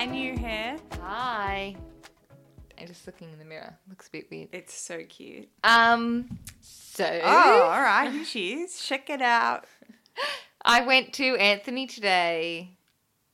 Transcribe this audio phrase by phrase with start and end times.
[0.00, 0.78] Hi, new hair.
[1.02, 1.76] Hi.
[2.78, 3.76] I'm just looking in the mirror.
[3.86, 4.48] Looks a bit weird.
[4.50, 5.50] It's so cute.
[5.62, 8.10] Um, so Oh, all right.
[8.10, 8.80] Here she is.
[8.80, 9.66] Check it out.
[10.64, 12.78] I went to Anthony today.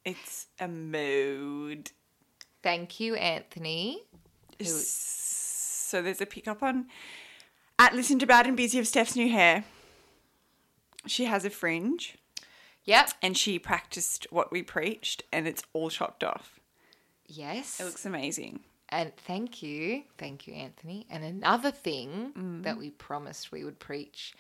[0.05, 1.93] It's a mood.
[2.65, 4.03] Thank you, Anthony.
[4.61, 6.87] So there's a pickup on
[7.79, 9.63] at Listen to Bad and Busy of Steph's new hair.
[11.07, 12.19] She has a fringe
[12.87, 13.11] Yep.
[13.23, 16.55] and she practiced what we preached and it's all chopped off.
[17.29, 17.81] Yes.
[17.81, 18.61] It looks amazing.
[18.89, 20.05] And thank you.
[20.17, 21.07] Thank you, Anthony.
[21.11, 22.63] And another thing Mm.
[22.63, 24.35] that we promised we would preach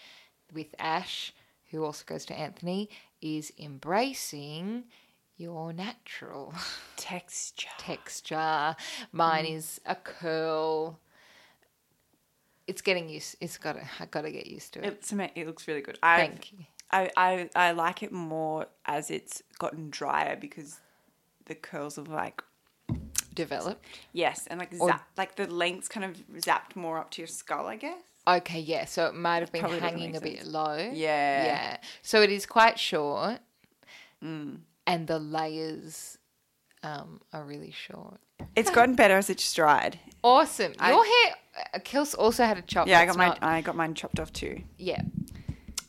[0.52, 1.32] with Ash,
[1.70, 2.88] who also goes to Anthony,
[3.20, 4.84] is embracing
[5.36, 6.54] your natural
[6.96, 7.68] Texture.
[7.78, 8.76] texture.
[9.12, 9.54] Mine Mm.
[9.56, 11.00] is a curl.
[12.66, 13.36] It's getting used.
[13.40, 13.74] It's got.
[13.74, 14.86] to I got to get used to it.
[14.86, 15.98] It's it looks really good.
[16.02, 16.58] I Thank you.
[16.90, 20.80] I, I I like it more as it's gotten drier because
[21.46, 22.42] the curls have like
[23.36, 23.84] Developed.
[24.12, 27.28] yes and like Or- zap, like the lengths kind of zapped more up to your
[27.28, 27.66] skull.
[27.66, 28.02] I guess.
[28.28, 28.86] Okay, yeah.
[28.86, 30.76] So it might have been Probably hanging a bit low.
[30.76, 31.44] Yeah.
[31.44, 31.76] Yeah.
[32.02, 33.38] So it is quite short,
[34.24, 34.60] Mm.
[34.86, 36.18] and the layers
[36.82, 38.18] um, are really short.
[38.54, 39.98] It's gotten better as it's dried.
[40.22, 40.72] Awesome.
[40.78, 41.34] I- Your hair,
[41.74, 42.86] uh, Kels also had a chop.
[42.88, 43.28] Yeah, I got mine.
[43.28, 44.62] not- I got mine chopped off too.
[44.78, 45.02] yeah.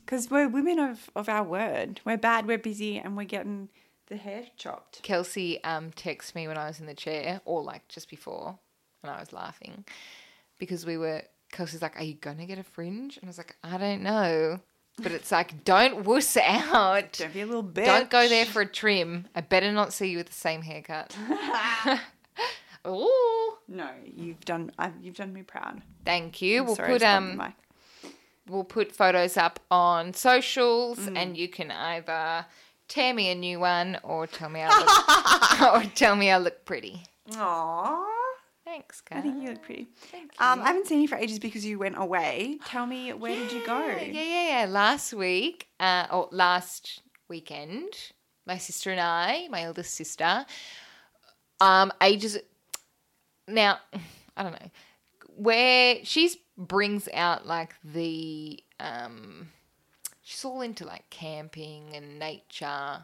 [0.05, 1.99] Because we're women of, of our word.
[2.05, 3.67] We're bad, we're busy, and we're getting
[4.07, 5.01] the hair chopped.
[5.03, 8.57] Kelsey um, texted me when I was in the chair, or like just before,
[9.03, 9.85] and I was laughing
[10.59, 11.21] because we were.
[11.51, 14.59] Kelsey's like, "Are you gonna get a fringe?" And I was like, "I don't know."
[15.01, 17.13] But it's like, don't wuss out.
[17.13, 17.85] Don't be a little bitch.
[17.85, 19.27] Don't go there for a trim.
[19.35, 21.15] I better not see you with the same haircut.
[22.87, 23.53] Ooh.
[23.67, 24.71] No, you've done.
[24.79, 25.81] i you've done me proud.
[26.05, 26.61] Thank you.
[26.61, 27.53] I'm we'll put um
[28.47, 31.17] we'll put photos up on socials Mm.
[31.17, 32.45] and you can either
[32.87, 36.65] tear me a new one or tell me I look or tell me I look
[36.65, 37.03] pretty.
[37.31, 38.05] Aww.
[38.65, 39.87] Thanks, I think you look pretty.
[40.11, 40.61] Thank Um.
[40.61, 42.59] I haven't seen you for ages because you went away.
[42.65, 43.79] Tell me, where did you go?
[43.79, 44.65] Yeah, yeah, yeah, yeah.
[44.69, 47.93] Last week, uh, or last weekend,
[48.45, 50.45] my sister and I, my eldest sister,
[51.61, 52.37] um, ages.
[53.47, 53.79] Now,
[54.35, 54.69] I don't know
[55.37, 59.49] where she's brings out like the um,
[60.27, 63.03] she's all into like camping and nature,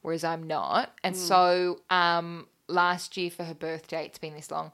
[0.00, 0.94] whereas I'm not.
[1.04, 4.72] And so, um, last year for her birthday, it's been this long.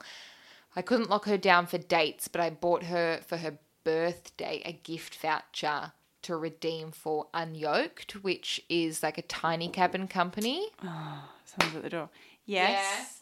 [0.77, 4.71] I couldn't lock her down for dates, but I bought her for her birthday a
[4.71, 5.91] gift voucher
[6.21, 10.69] to redeem for Unyoked, which is like a tiny cabin company.
[10.81, 12.09] Someone's at the door.
[12.45, 13.21] Yes.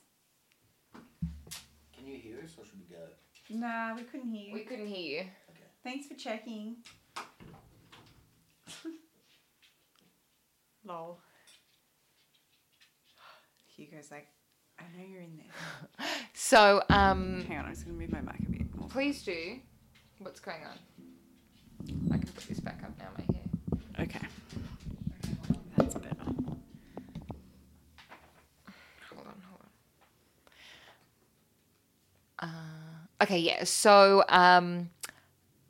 [1.98, 3.02] Can you hear us or should we go?
[3.50, 4.54] Nah, we couldn't hear you.
[4.54, 5.20] We couldn't hear you.
[5.22, 5.70] Okay.
[5.84, 6.78] Thanks for checking.
[10.86, 11.20] Lol.
[13.76, 14.28] Hugo's like,
[14.80, 16.08] I know you're in there.
[16.36, 18.88] So, um, Hang on, I'm just gonna move my mic a bit more.
[18.90, 19.60] please do.
[20.20, 20.78] What's going on?
[22.12, 23.44] I can put this back up now, my hair.
[24.08, 24.28] Okay.
[25.78, 26.16] That's better.
[29.14, 29.62] Hold on, hold
[32.40, 32.50] on.
[32.50, 33.64] Uh, okay, yeah.
[33.64, 34.90] So um,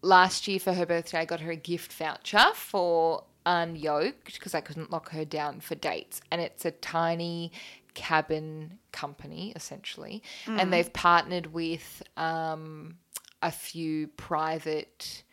[0.04, 4.62] last year for her birthday, I got her a gift voucher for Unyoked because I
[4.62, 7.52] couldn't lock her down for dates, and it's a tiny
[7.94, 10.22] cabin company essentially,
[10.60, 12.98] and they've partnered with um,
[13.42, 15.24] a few private.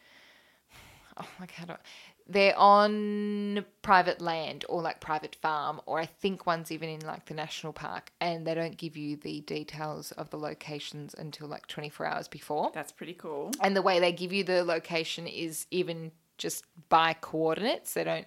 [1.17, 1.77] Oh, do I,
[2.31, 7.27] they're on private land or like private farm, or I think one's even in like
[7.27, 11.67] the national park, and they don't give you the details of the locations until like
[11.67, 12.71] 24 hours before.
[12.73, 13.51] That's pretty cool.
[13.61, 17.95] And the way they give you the location is even just by coordinates.
[17.95, 18.27] They don't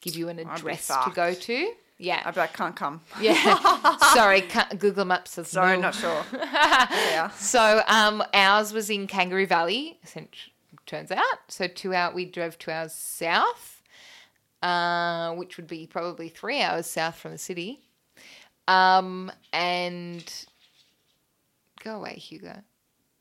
[0.00, 1.72] give you an address to go to.
[1.98, 2.22] Yeah.
[2.24, 3.02] I'd be like, can't come.
[3.20, 3.96] Yeah.
[4.14, 5.82] Sorry, can't, Google Maps says Sorry, no.
[5.82, 6.24] not sure.
[6.32, 7.28] yeah.
[7.30, 9.98] So um, ours was in Kangaroo Valley.
[10.90, 12.12] Turns out, so two hour.
[12.12, 13.80] We drove two hours south,
[14.60, 17.78] uh, which would be probably three hours south from the city.
[18.66, 20.24] Um, and
[21.84, 22.56] go away, Hugo.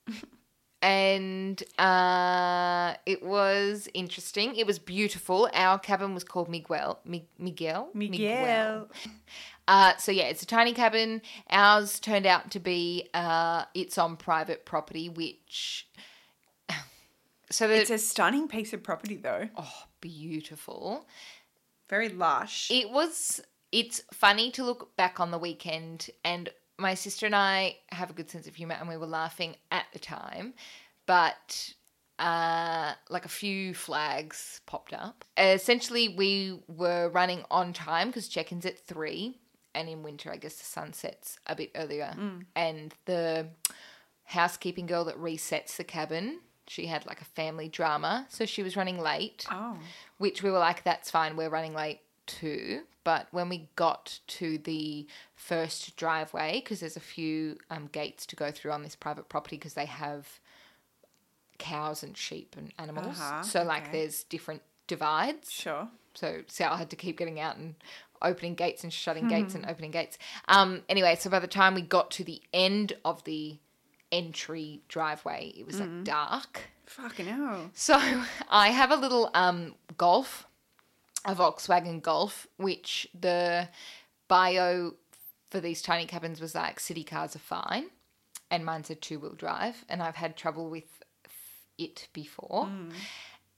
[0.81, 4.56] and uh, it was interesting.
[4.56, 5.48] It was beautiful.
[5.54, 7.00] Our cabin was called Miguel.
[7.06, 7.89] Mi- Miguel.
[7.94, 8.89] Miguel.
[9.68, 11.21] Uh, so yeah, it's a tiny cabin.
[11.51, 15.86] Ours turned out to be uh, it's on private property, which
[17.49, 19.49] so that It's a stunning piece of property, though.
[19.57, 21.07] oh beautiful.
[21.89, 22.69] Very lush.
[22.71, 23.41] It was.
[23.71, 28.13] It's funny to look back on the weekend, and my sister and I have a
[28.13, 30.53] good sense of humor, and we were laughing at the time,
[31.05, 31.73] but
[32.19, 35.23] uh, like a few flags popped up.
[35.37, 39.37] essentially, we were running on time because check-ins at three,
[39.75, 42.15] and in winter, I guess the sun sets a bit earlier.
[42.55, 43.47] And the
[44.23, 46.39] housekeeping girl that resets the cabin,
[46.69, 49.77] she had like a family drama, so she was running late Oh.
[50.19, 52.83] which we were like, that's fine, we're running late too.
[53.04, 58.36] But when we got to the first driveway, because there's a few um, gates to
[58.36, 60.39] go through on this private property, because they have
[61.57, 63.19] cows and sheep and animals.
[63.19, 63.92] Uh-huh, so, like, okay.
[63.94, 65.51] there's different divides.
[65.51, 65.88] Sure.
[66.13, 67.75] So Sal had to keep getting out and
[68.21, 70.18] opening gates and shutting gates and opening gates.
[70.48, 73.57] Um, anyway, so by the time we got to the end of the
[74.11, 76.61] entry driveway, it was like dark.
[76.85, 77.69] Fucking hell.
[77.73, 77.95] So
[78.50, 80.47] I have a little um, Golf,
[81.25, 83.69] a Volkswagen Golf, which the
[84.27, 84.94] bio
[85.50, 87.85] for these tiny cabins was like city cars are fine,
[88.50, 91.03] and mine's a two wheel drive, and I've had trouble with
[91.77, 92.69] it before.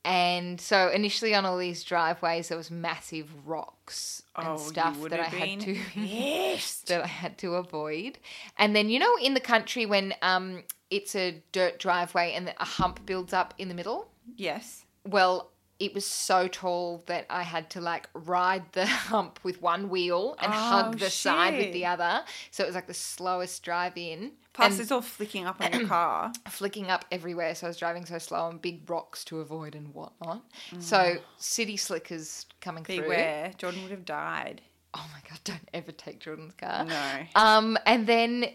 [0.03, 5.19] And so initially on all these driveways, there was massive rocks and Oh, stuff that
[5.19, 5.73] I had to
[6.87, 8.17] that I had to avoid.
[8.57, 12.65] And then you know in the country when um it's a dirt driveway and a
[12.65, 14.07] hump builds up in the middle.
[14.35, 14.85] Yes.
[15.05, 15.51] Well,
[15.81, 20.35] it was so tall that I had to like ride the hump with one wheel
[20.39, 22.23] and Oh, hug the side with the other.
[22.51, 24.33] So it was like the slowest drive in.
[24.53, 26.31] Plus, and it's all flicking up on your car.
[26.49, 27.55] flicking up everywhere.
[27.55, 30.43] So I was driving so slow on big rocks to avoid and whatnot.
[30.79, 33.01] So city slickers coming through.
[33.03, 33.53] Beware.
[33.57, 34.61] Jordan would have died.
[34.93, 35.39] Oh my god!
[35.45, 36.83] Don't ever take Jordan's car.
[36.85, 37.11] No.
[37.35, 38.45] Um, and then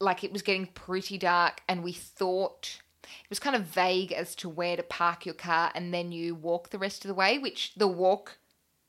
[0.00, 2.80] like it was getting pretty dark, and we thought
[3.24, 6.34] it was kind of vague as to where to park your car, and then you
[6.34, 8.38] walk the rest of the way, which the walk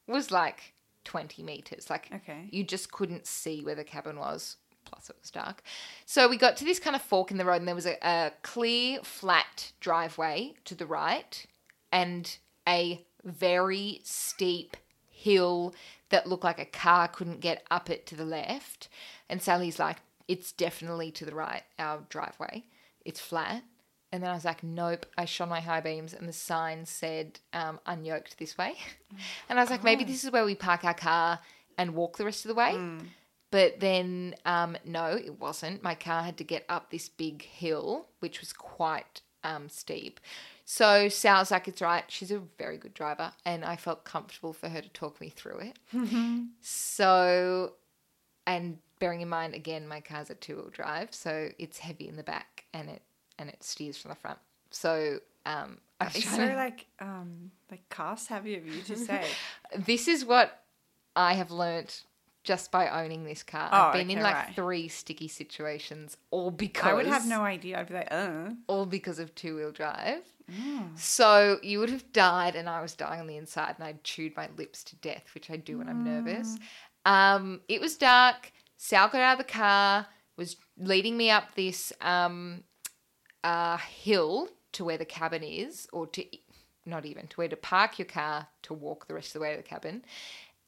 [0.07, 0.73] was like
[1.03, 1.89] twenty meters.
[1.89, 2.47] Like Okay.
[2.51, 4.57] you just couldn't see where the cabin was.
[4.85, 5.63] Plus, it was dark.
[6.05, 7.97] So we got to this kind of fork in the road, and there was a,
[8.01, 11.45] a clear, flat driveway to the right,
[11.91, 14.77] and a very steep
[15.09, 15.73] hill
[16.09, 18.87] that looked like a car couldn't get up it to the left.
[19.27, 19.97] And Sally's like,
[20.29, 22.63] it's definitely to the right, our driveway.
[23.03, 23.63] It's flat.
[24.11, 25.05] And then I was like, nope.
[25.17, 28.75] I shone my high beams and the sign said um, unyoked this way.
[29.49, 31.39] And I was like, maybe this is where we park our car
[31.77, 32.75] and walk the rest of the way.
[33.51, 35.81] But then, um, no, it wasn't.
[35.81, 40.19] My car had to get up this big hill, which was quite um, steep.
[40.65, 42.03] So Sal's like, it's right.
[42.09, 43.31] She's a very good driver.
[43.45, 45.79] And I felt comfortable for her to talk me through it.
[46.61, 47.73] So,
[48.45, 51.13] and bearing in mind, again, my car's a two wheel drive.
[51.13, 53.01] So it's heavy in the back and it
[53.37, 54.39] and it steers from the front.
[54.71, 59.25] So, um, I It's so to- like um like car savvy of you to say.
[59.75, 60.63] this is what
[61.15, 62.03] I have learnt
[62.43, 63.69] just by owning this car.
[63.71, 64.55] Oh, I've been in like right.
[64.55, 67.79] three sticky situations, all because I would have no idea.
[67.79, 68.51] I'd be like, uh.
[68.67, 70.23] all because of two wheel drive.
[70.49, 70.97] Mm.
[70.97, 74.33] So you would have died, and I was dying on the inside, and I'd chewed
[74.37, 76.57] my lips to death, which I do when I'm nervous.
[77.05, 77.11] Mm.
[77.11, 78.53] Um, it was dark.
[78.77, 80.07] Sal got out of the car,
[80.37, 82.63] was leading me up this um,
[83.47, 86.25] uh, hill to where the cabin is, or to
[86.85, 89.51] not even to where to park your car to walk the rest of the way
[89.51, 90.03] to the cabin.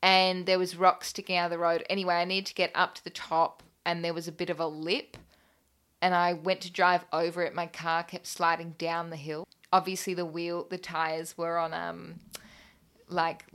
[0.01, 1.83] And there was rocks sticking out of the road.
[1.89, 4.59] Anyway, I need to get up to the top, and there was a bit of
[4.59, 5.17] a lip
[6.01, 7.53] and I went to drive over it.
[7.53, 9.45] My car kept sliding down the hill.
[9.71, 12.15] Obviously, the wheel, the tires were on um,
[13.07, 13.45] like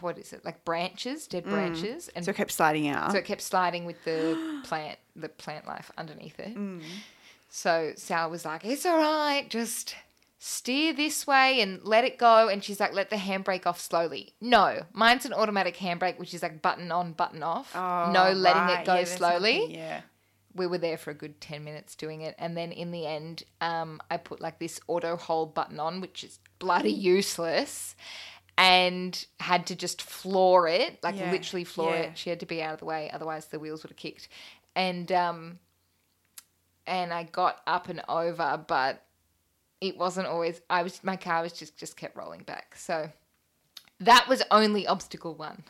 [0.00, 0.44] what is it?
[0.44, 3.10] Like branches, dead branches, and So it kept sliding out.
[3.12, 6.54] so it kept sliding with the plant, the plant life underneath it.
[7.54, 9.94] So Sal was like, "It's all right, just
[10.38, 14.34] steer this way and let it go." And she's like, "Let the handbrake off slowly."
[14.40, 17.76] No, mine's an automatic handbrake, which is like button on, button off.
[17.76, 18.80] Oh, no, letting right.
[18.80, 20.00] it go Yeah, slowly Yeah.
[20.54, 23.42] we were there for a good 10 minutes doing it and then in the end
[23.62, 27.96] um, i put like this auto hold button on which is bloody useless
[28.58, 32.02] and had to just floor it like Yeah, literally floor yeah.
[32.02, 34.28] it she had to be out of the way otherwise the wheels would have kicked
[34.76, 35.58] and um
[36.86, 39.02] and i got up and over but
[39.80, 43.10] it wasn't always i was my car was just just kept rolling back so
[44.00, 45.62] that was only obstacle one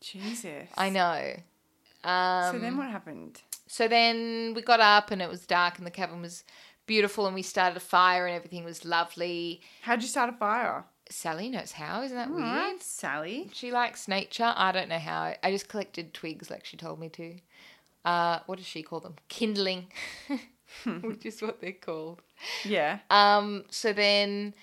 [0.00, 0.68] Jesus.
[0.76, 1.34] i know
[2.04, 3.42] um so then what happened?
[3.66, 6.44] so then we got up and it was dark and the cabin was
[6.86, 9.60] beautiful and we started a fire and everything was lovely.
[9.82, 10.84] How'd you start a fire?
[11.08, 12.46] Sally knows how, isn't that All weird?
[12.48, 13.48] right, Sally.
[13.52, 14.52] She likes nature.
[14.56, 15.34] I don't know how.
[15.40, 17.36] I just collected twigs like she told me to.
[18.04, 19.16] Uh, what does she call them?
[19.28, 19.88] Kindling,
[21.02, 22.22] which is what they're called.
[22.64, 23.00] Yeah.
[23.10, 24.54] Um, so then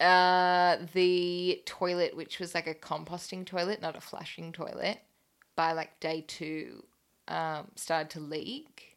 [0.00, 4.98] uh, the toilet, which was like a composting toilet, not a flushing toilet,
[5.56, 6.84] by like day two,
[7.28, 8.96] um, started to leak,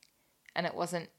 [0.55, 1.09] and it wasn't.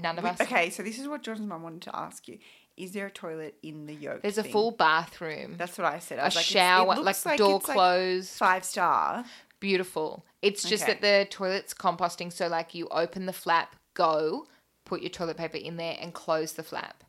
[0.00, 0.40] None of us.
[0.40, 2.38] okay, so this is what Jordan's mum wanted to ask you.
[2.76, 4.22] Is there a toilet in the yoke?
[4.22, 4.50] There's a thing?
[4.52, 6.18] full bathroom, That's what I said.
[6.18, 8.30] I a was like, shower, looks like, door closed.
[8.30, 9.24] five star,
[9.60, 10.24] beautiful.
[10.42, 10.94] It's just Okay.
[10.94, 14.46] that the toilet's composting, so like you open the flap, go,
[14.84, 17.04] put your toilet paper in there, and close the flap,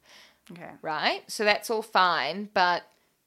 [0.52, 0.72] Okay.
[0.82, 1.24] right?
[1.32, 2.84] So that's all fine, but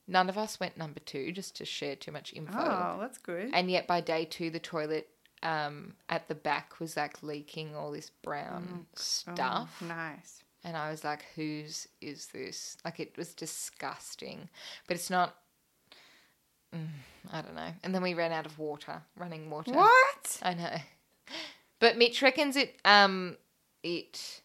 [0.06, 2.54] none of us went number two just to share too much info.
[2.58, 3.50] Oh, that's good.
[3.54, 5.08] And yet by day two, the toilet
[5.42, 9.78] um, at the back was like leaking all this brown stuff.
[9.82, 10.42] Oh, nice.
[10.66, 12.78] And I was like, whose is this?
[12.86, 14.48] Like, it was disgusting.
[14.88, 15.34] But it's not,
[16.74, 16.88] mm,
[17.32, 17.70] I don't know.
[17.82, 19.72] And then we ran out of water, running water.
[19.72, 20.38] What?
[20.42, 20.76] I know.
[21.80, 23.36] But Mitch reckons it, um,
[23.82, 24.40] it,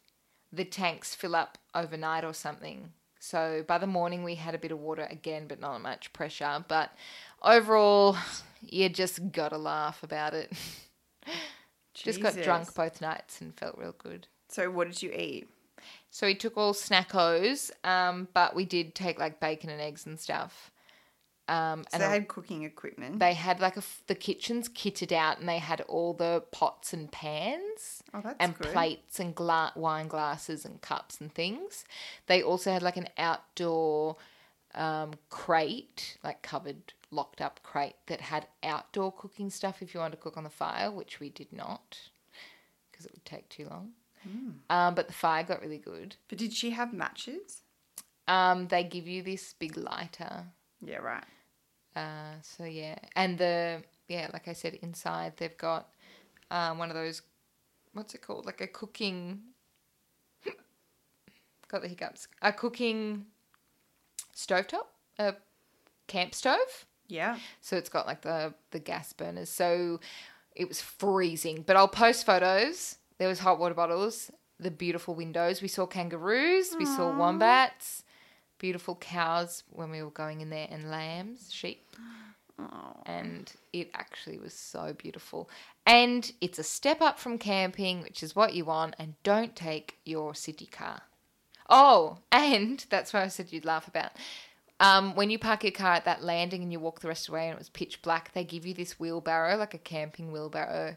[0.52, 2.92] the tanks fill up overnight or something.
[3.20, 6.66] So by the morning we had a bit of water again, but not much pressure.
[6.68, 6.92] But
[7.42, 8.18] overall,
[8.62, 10.52] you just gotta laugh about it.
[11.94, 14.28] just got drunk both nights and felt real good.
[14.50, 15.48] So, what did you eat?
[16.12, 20.20] So we took all snackos, um, but we did take like bacon and eggs and
[20.20, 20.72] stuff.
[21.50, 23.20] Um, So and they had cooking equipment.
[23.20, 27.12] they had like a the kitchen's kitted out, and they had all the pots and
[27.12, 28.72] pans oh, that's and good.
[28.72, 31.86] plates and gla- wine glasses and cups and things.
[32.28, 34.18] They also had like an outdoor
[34.76, 40.18] um, crate, like covered, locked up crate that had outdoor cooking stuff if you wanted
[40.18, 41.98] to cook on the fire, which we did not
[42.92, 43.92] because it would take too long.
[44.24, 44.50] Hmm.
[44.70, 46.18] Um, but the fire got really good.
[46.28, 47.62] But did she have matches?
[48.28, 50.44] Um, they give you this big lighter.
[50.86, 51.24] Yeah, right.
[51.96, 55.90] Uh, so yeah, and the yeah, like I said, inside they've got
[56.52, 57.22] um, one of those.
[57.94, 58.46] What's it called?
[58.46, 59.42] Like a cooking.
[61.68, 62.28] got the hiccups.
[62.42, 63.26] A cooking
[64.36, 64.86] stovetop,
[65.18, 65.36] a
[66.08, 66.86] camp stove.
[67.08, 67.38] Yeah.
[67.62, 69.50] So it's got like the the gas burners.
[69.50, 70.00] So
[70.56, 71.64] it was freezing.
[71.66, 72.98] But I'll post photos.
[73.18, 75.62] There was hot water bottles, the beautiful windows.
[75.62, 78.04] We saw kangaroos, we saw wombats,
[78.60, 81.88] beautiful cows when we were going in there, and lambs, sheep.
[82.60, 83.02] Oh.
[83.06, 85.50] And it actually was so beautiful.
[85.86, 88.96] And it's a step up from camping, which is what you want.
[89.00, 91.04] And don't take your city car.
[91.70, 94.12] Oh, and that's what I said you'd laugh about.
[94.82, 97.32] Um, when you park your car at that landing and you walk the rest of
[97.32, 100.32] the way and it was pitch black, they give you this wheelbarrow, like a camping
[100.32, 100.96] wheelbarrow,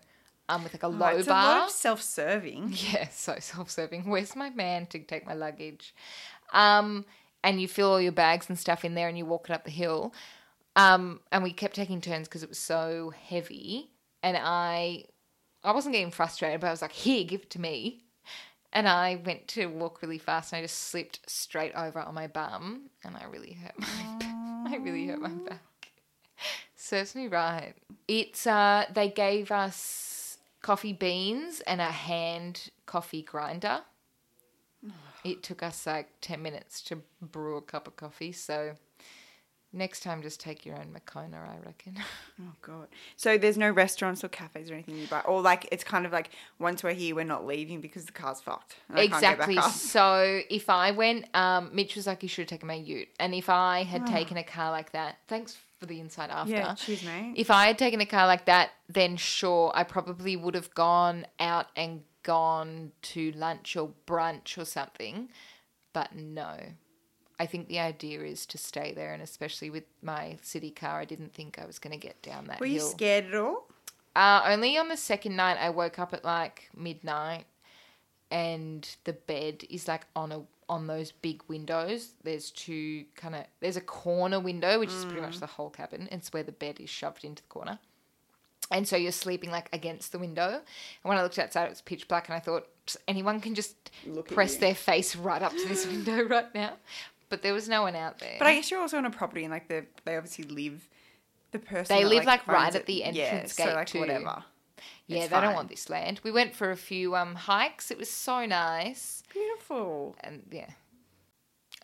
[0.49, 1.59] um, with like a Oh, low it's a bar.
[1.59, 2.75] lot of self-serving.
[2.93, 4.09] Yeah, so self-serving.
[4.09, 5.95] Where's my man to take my luggage?
[6.53, 7.05] Um,
[7.45, 9.65] and you fill all your bags and stuff in there, and you walk it up
[9.65, 10.15] the hill.
[10.77, 13.91] Um, and we kept taking turns because it was so heavy,
[14.23, 15.05] and I,
[15.63, 18.05] I wasn't getting frustrated, but I was like, "Here, give it to me."
[18.73, 22.27] And I went to walk really fast, and I just slipped straight over on my
[22.27, 25.61] bum, and I really hurt my, I really hurt my back.
[26.75, 27.75] Serves me right.
[28.09, 33.81] It's uh, they gave us coffee beans and a hand coffee grinder.
[35.25, 38.75] It took us like ten minutes to brew a cup of coffee, so
[39.75, 41.97] next time just take your own Makona, I reckon.
[42.41, 42.89] Oh god.
[43.17, 46.13] So there's no restaurants or cafes or anything you buy, or like it's kind of
[46.13, 48.77] like once we're here, we're not leaving because the car's fucked.
[48.89, 49.73] and I can't get back exactly.
[49.79, 53.33] So if I went, um, Mitch was like, "You should have taken my Ute," and
[53.35, 56.53] if I had taken a car like that, thanks for the insight after.
[56.53, 57.35] Yeah, cheers, mate.
[57.37, 61.27] If I had taken a car like that, then sure, I probably would have gone
[61.39, 65.29] out and gone to lunch or brunch or something.
[65.93, 66.57] But no.
[67.39, 71.05] I think the idea is to stay there, and especially with my city car, I
[71.05, 73.67] didn't think I was going to get down that Were you scared at all?
[74.15, 77.47] Uh, only on the second night, I woke up at like midnight,
[78.31, 82.13] and the bed is like on a on those big windows.
[82.23, 86.09] There's two kind of there's a corner window, which is pretty much the whole cabin.
[86.13, 87.79] It's where the bed is shoved into the corner,
[88.73, 90.49] and so you're sleeping like against the window.
[90.49, 90.63] And
[91.05, 92.67] when I looked outside, it was pitch black, and I thought
[93.07, 96.73] anyone can just Look press their face right up to this window right now.
[97.29, 98.37] But there was no one out there.
[98.39, 100.89] But I guess you're also on a property and like the they obviously live.
[101.53, 103.87] The person They that, live, like, right owns at the entrance yeah, gate so like
[103.87, 104.01] too.
[104.01, 104.43] whatever.
[105.07, 106.21] yeah, it's they don't want this land.
[106.25, 107.91] We went for a few um, hikes.
[107.91, 109.23] It was so nice.
[109.31, 110.17] Beautiful.
[110.21, 110.71] and yeah,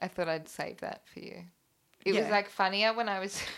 [0.00, 1.42] I thought I'd save that for you.
[2.04, 3.42] It was like funnier when I was.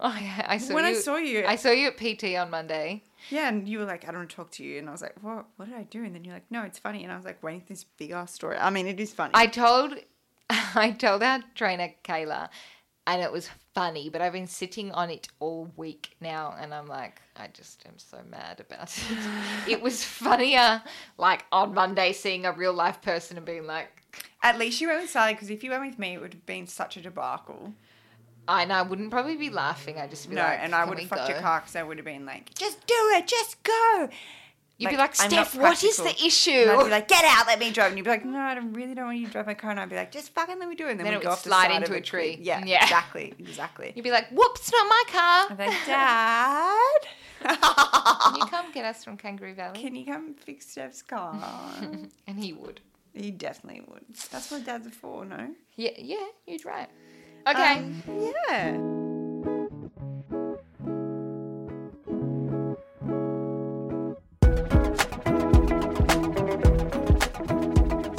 [0.00, 0.90] oh yeah, I saw when you.
[0.90, 3.02] I saw you, I saw you at PT on Monday.
[3.30, 5.02] yeah, and you were like, I don't want to talk to you, and I was
[5.02, 5.46] like, what?
[5.56, 6.04] What did I do?
[6.04, 8.10] And then you're like, no, it's funny, and I was like, waiting for this big
[8.10, 8.56] ass story.
[8.56, 9.32] I mean, it is funny.
[9.34, 9.94] I told,
[10.50, 12.48] I told our trainer Kayla,
[13.06, 14.08] and it was funny.
[14.08, 17.98] But I've been sitting on it all week now, and I'm like, I just am
[17.98, 19.18] so mad about it.
[19.70, 20.82] it was funnier,
[21.18, 24.02] like on Monday, seeing a real life person and being like,
[24.42, 26.46] At least you went with Sally because if you went with me, it would have
[26.46, 27.72] been such a debacle.
[28.48, 29.98] I know I wouldn't probably be laughing.
[29.98, 31.96] I'd just be No, like, and I would have fucked your car because I would
[31.98, 34.08] have been like, just do it, just go.
[34.78, 36.50] You'd be like, Steph, what is the issue?
[36.50, 37.88] And I'd be like, get out, let me drive.
[37.88, 39.70] And you'd be like, no, I don't- really don't want you to drive my car.
[39.70, 40.90] And I'd be like, just fucking let me do it.
[40.90, 42.38] And then, Then we'd it go would off slide into a tree.
[42.42, 42.82] Yeah, Yeah.
[42.82, 43.92] exactly, exactly.
[43.96, 45.46] You'd be like, whoops, not my car.
[45.50, 47.00] I'm like, Dad,
[47.42, 49.80] Can you come get us from Kangaroo Valley?
[49.80, 51.34] can you come fix Steph's car?
[52.26, 52.80] And he would.
[53.14, 54.04] he definitely would.
[54.30, 55.54] That's what dads are for, no?
[55.76, 56.88] Yeah, yeah, you're right.
[57.46, 57.78] Okay.
[57.78, 58.76] Um, yeah.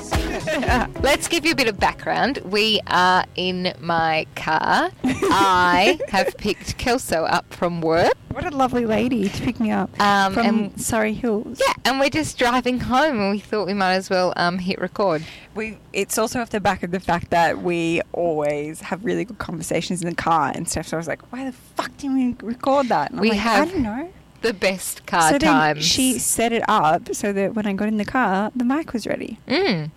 [1.01, 2.39] Let's give you a bit of background.
[2.46, 4.89] We are in my car.
[5.03, 8.13] I have picked Kelso up from work.
[8.31, 11.60] What a lovely lady to pick me up Um, from and Surry Hills.
[11.65, 14.79] yeah, and we're just driving home, and we thought we might as well um, hit
[14.79, 15.24] record.
[15.56, 19.38] We it's also off the back of the fact that we always have really good
[19.38, 20.88] conversations in the car and stuff.
[20.88, 23.13] So I was like, why the fuck didn't we record that?
[23.13, 24.13] We like, have I don't know.
[24.41, 25.84] The best car so times.
[25.84, 29.08] she set it up so that when I got in the car, the mic was
[29.08, 29.39] ready.
[29.48, 29.89] Mm.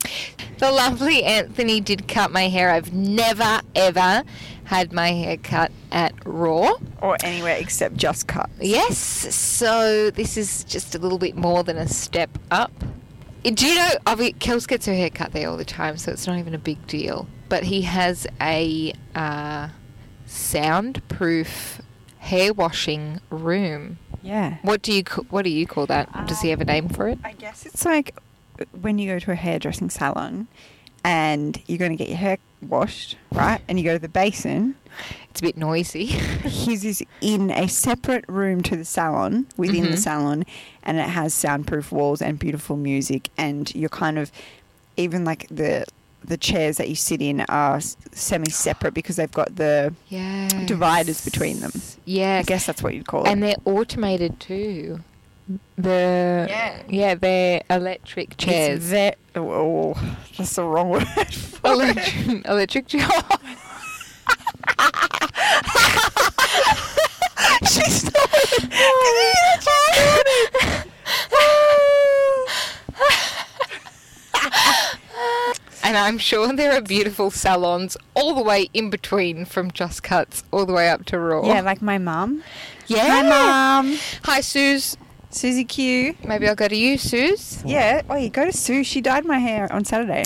[0.59, 2.71] The lovely Anthony did cut my hair.
[2.71, 4.23] I've never ever
[4.71, 6.75] had my hair cut at Raw.
[7.03, 8.49] Or anywhere except just cut.
[8.61, 8.97] Yes,
[9.35, 12.71] so this is just a little bit more than a step up.
[13.45, 15.97] Uh, Do you know, I mean, Kels gets her hair cut there all the time,
[15.97, 17.27] so it's not even a big deal.
[17.49, 19.71] But he has a uh,
[20.27, 21.83] soundproof
[22.19, 23.99] hair washing room.
[24.23, 24.59] Yeah.
[24.63, 26.29] What do you what do you call that?
[26.29, 27.19] Does he have a name for it?
[27.25, 28.17] I guess it's like
[28.81, 30.47] when you go to a hairdressing salon
[31.05, 33.61] and you're going to get your hair washed, right?
[33.69, 34.75] And you go to the basin.
[35.31, 36.07] It's a bit noisy.
[36.07, 39.99] His is in a separate room to the salon within the Mhm.
[39.99, 40.45] salon,
[40.83, 43.29] and it has soundproof walls and beautiful music.
[43.39, 44.31] And you're kind of
[44.97, 45.85] even like the
[46.23, 47.81] the chairs that you sit in are
[48.13, 50.49] semi separate because they've got the yeah.
[50.67, 51.73] dividers between them.
[52.05, 53.29] Yeah, I guess that's what you'd call it.
[53.31, 55.01] And they're automated too.
[55.77, 56.83] The Yeah.
[56.89, 58.93] yeah, they're electric chairs.
[58.93, 61.07] It's ve- oh, oh, that's the wrong word.
[61.09, 61.23] for
[61.83, 61.97] it.
[61.97, 63.09] electric, electric chair.
[67.67, 68.31] She's not.
[75.83, 80.45] and I'm sure there are beautiful salons all the way in between from Just Cuts
[80.53, 81.47] all the way up to Raw.
[81.47, 82.43] Yeah, like my mum.
[82.87, 83.07] yeah.
[83.23, 83.29] Hi,
[83.83, 83.99] mum.
[84.25, 84.97] Hi, Suze.
[85.31, 86.15] Susie Q.
[86.25, 87.63] Maybe I'll go to you, Suze.
[87.65, 88.03] Yeah.
[88.11, 88.83] Oh, you go to Sue.
[88.85, 90.25] She dyed my hair on Saturday.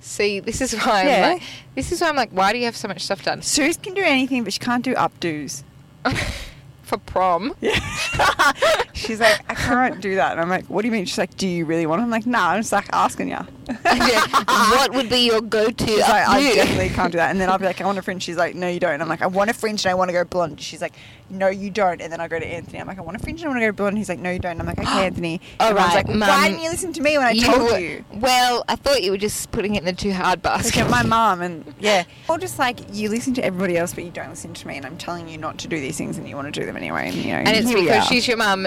[0.00, 1.26] See, this is why Yeah.
[1.26, 1.42] I'm like,
[1.74, 3.94] this is why I'm like, why do you have so much stuff done Suze can
[3.94, 5.62] do anything, but she can't do updos.
[6.82, 7.54] for prom?
[7.60, 7.78] Yeah.
[9.02, 10.32] She's like, I can't do that.
[10.32, 11.04] And I'm like, what do you mean?
[11.04, 12.04] She's like, do you really want it?
[12.04, 13.38] I'm like, nah, I'm just like asking you.
[13.92, 15.86] What would be your go-to?
[15.86, 17.30] She's like, I definitely can't do that.
[17.30, 18.22] And then I'll be like, I want a fringe.
[18.22, 19.00] She's like, no, you don't.
[19.00, 20.60] I'm like, I want a fringe and I want to go blonde.
[20.60, 20.94] She's like,
[21.30, 22.00] no, you don't.
[22.00, 22.80] And then I go to Anthony.
[22.80, 23.98] I'm like, I want a fringe and I want to go blonde.
[23.98, 24.52] He's like, no, you don't.
[24.52, 25.40] And I'm like, okay, Anthony.
[25.60, 27.78] All and was like, why didn't you listen to me when I You told were-
[27.78, 28.04] you?
[28.14, 30.78] Well, I thought you were just putting it in the too hard Look basket.
[30.82, 32.04] at my mum and yeah.
[32.28, 34.86] Or just like you listen to everybody else but you don't listen to me and
[34.86, 37.08] I'm telling you not to do these things and you want to do them anyway
[37.08, 38.66] and you know And it's because she's your mum,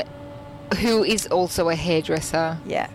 [0.80, 2.58] who is also a hairdresser.
[2.66, 2.90] Yeah.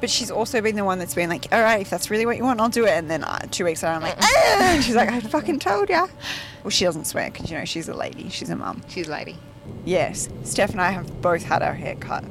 [0.00, 2.38] But she's also been the one that's been like, all right, if that's really what
[2.38, 2.92] you want, I'll do it.
[2.92, 4.56] And then uh, two weeks later, I'm like, ah!
[4.74, 6.06] and she's like, I fucking told ya.
[6.62, 8.30] Well, she doesn't swear because, you know, she's a lady.
[8.30, 8.82] She's a mum.
[8.88, 9.36] She's a lady.
[9.84, 10.28] Yes.
[10.42, 12.24] Steph and I have both had our hair cut.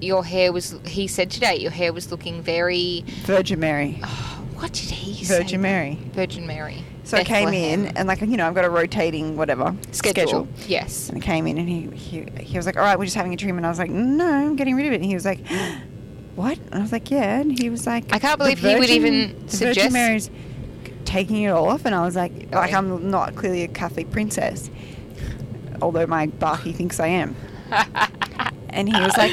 [0.00, 0.76] Your hair was.
[0.84, 3.04] He said today your hair was looking very.
[3.22, 4.02] Virgin Mary.
[4.54, 5.38] What did he say?
[5.38, 5.98] Virgin Mary.
[6.12, 6.84] Virgin Mary.
[7.04, 10.48] So I came in and, like, you know, I've got a rotating whatever schedule.
[10.66, 11.08] Yes.
[11.10, 13.34] And I came in and he, he he was like, all right, we're just having
[13.34, 13.58] a treatment.
[13.58, 14.96] And I was like, no, I'm getting rid of it.
[14.96, 15.40] And he was like,
[16.34, 16.58] what?
[16.58, 17.40] And I was like, yeah.
[17.40, 20.30] And he was like, I can't "The believe he would even suggest- Virgin Mary's
[21.04, 21.84] taking it all off.
[21.84, 22.78] And I was like, like yeah.
[22.78, 24.70] I'm not clearly a Catholic princess,
[25.82, 27.36] although my Barky thinks I am.
[28.74, 29.32] And he was like,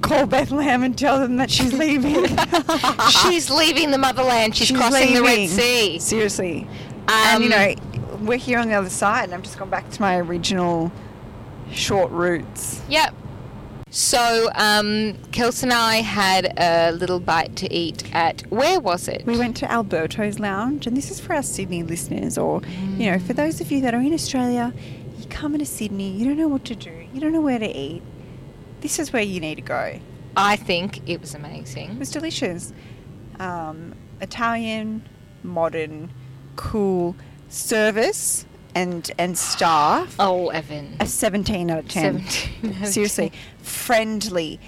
[0.00, 2.24] call Bethlehem and tell them that she's leaving.
[3.22, 4.56] She's leaving the motherland.
[4.56, 5.50] She's, crossing the Red.
[5.50, 5.98] Sea.
[5.98, 6.66] Seriously.
[7.08, 7.74] And you Um, know,
[8.26, 10.92] we're here on the other side, and I've just gone back to my original
[11.72, 12.82] short roots.
[12.88, 13.14] Yep.
[13.90, 19.24] So, um, Kels and I had a little bite to eat at where was it?
[19.24, 22.60] We went to Alberto's Lounge, and this is for our Sydney listeners, or
[22.98, 24.74] you know, for those of you that are in Australia,
[25.18, 27.66] you come into Sydney, you don't know what to do, you don't know where to
[27.66, 28.02] eat.
[28.82, 29.98] This is where you need to go.
[30.36, 31.90] I think it was amazing.
[31.92, 32.72] It was delicious.
[33.40, 35.02] Um, Italian,
[35.42, 36.10] modern,
[36.58, 37.14] cool
[37.48, 38.44] service
[38.74, 40.14] and and staff.
[40.18, 40.96] Oh, Evan.
[41.00, 42.26] A 17 out of 10.
[42.28, 43.38] 17 out of Seriously, 10.
[43.62, 44.60] friendly.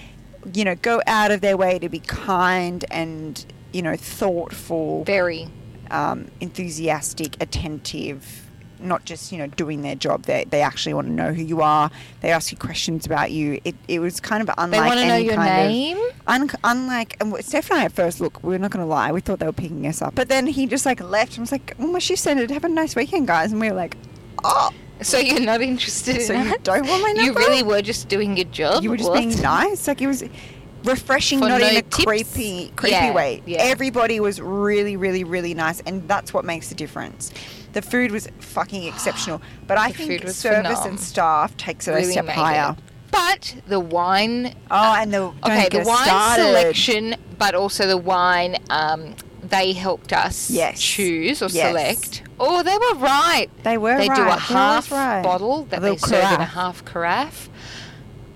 [0.55, 5.48] You know, go out of their way to be kind and, you know, thoughtful, Very.
[5.90, 8.46] um, enthusiastic, attentive.
[8.82, 10.24] Not just you know doing their job.
[10.24, 11.90] They they actually want to know who you are.
[12.20, 13.60] They ask you questions about you.
[13.64, 15.98] It it was kind of unlike They want to know your name.
[16.26, 19.38] Un- unlike and Steph and I at first look, we're not gonna lie, we thought
[19.38, 21.88] they were picking us up, but then he just like left and was like, "Well,
[21.88, 22.50] my shift ended.
[22.50, 23.96] Have a nice weekend, guys." And we were like,
[24.44, 24.70] "Oh,
[25.02, 26.62] So you're not interested so in you that?
[26.62, 27.22] don't want my number?
[27.40, 28.82] You really were just doing your job.
[28.82, 29.18] You were just What?
[29.18, 29.88] being nice.
[29.88, 30.22] Like it was
[30.84, 32.04] refreshing, For not no in a tips?
[32.04, 33.42] creepy, creepy Yeah, way.
[33.46, 33.58] yeah.
[33.60, 37.30] Everybody was really, really, really nice, and that's what makes the difference.
[37.72, 40.86] The food was fucking exceptional, but I The think food was service phenom.
[40.88, 42.76] and staff takes it a step higher.
[42.78, 42.84] it.
[43.10, 46.42] But the wine Oh, and the Okay, the wine started.
[46.44, 50.80] selection, but also the wine um, they helped us Yes.
[50.80, 51.68] choose or Yes.
[51.68, 52.22] select.
[52.38, 53.48] Oh, they were right.
[53.64, 54.16] They were they right.
[54.16, 55.22] do a half right.
[55.24, 57.48] bottle that A they serve in a half carafe.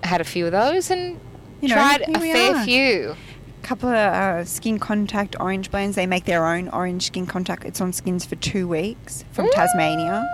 [0.03, 1.19] I had a few of those and
[1.61, 2.63] You know, tried a fair are.
[2.65, 3.15] few.
[3.63, 5.95] couple of uh, skin contact orange blends.
[5.95, 7.65] They make their own orange skin contact.
[7.65, 10.29] It's on skins for two weeks from Tasmania.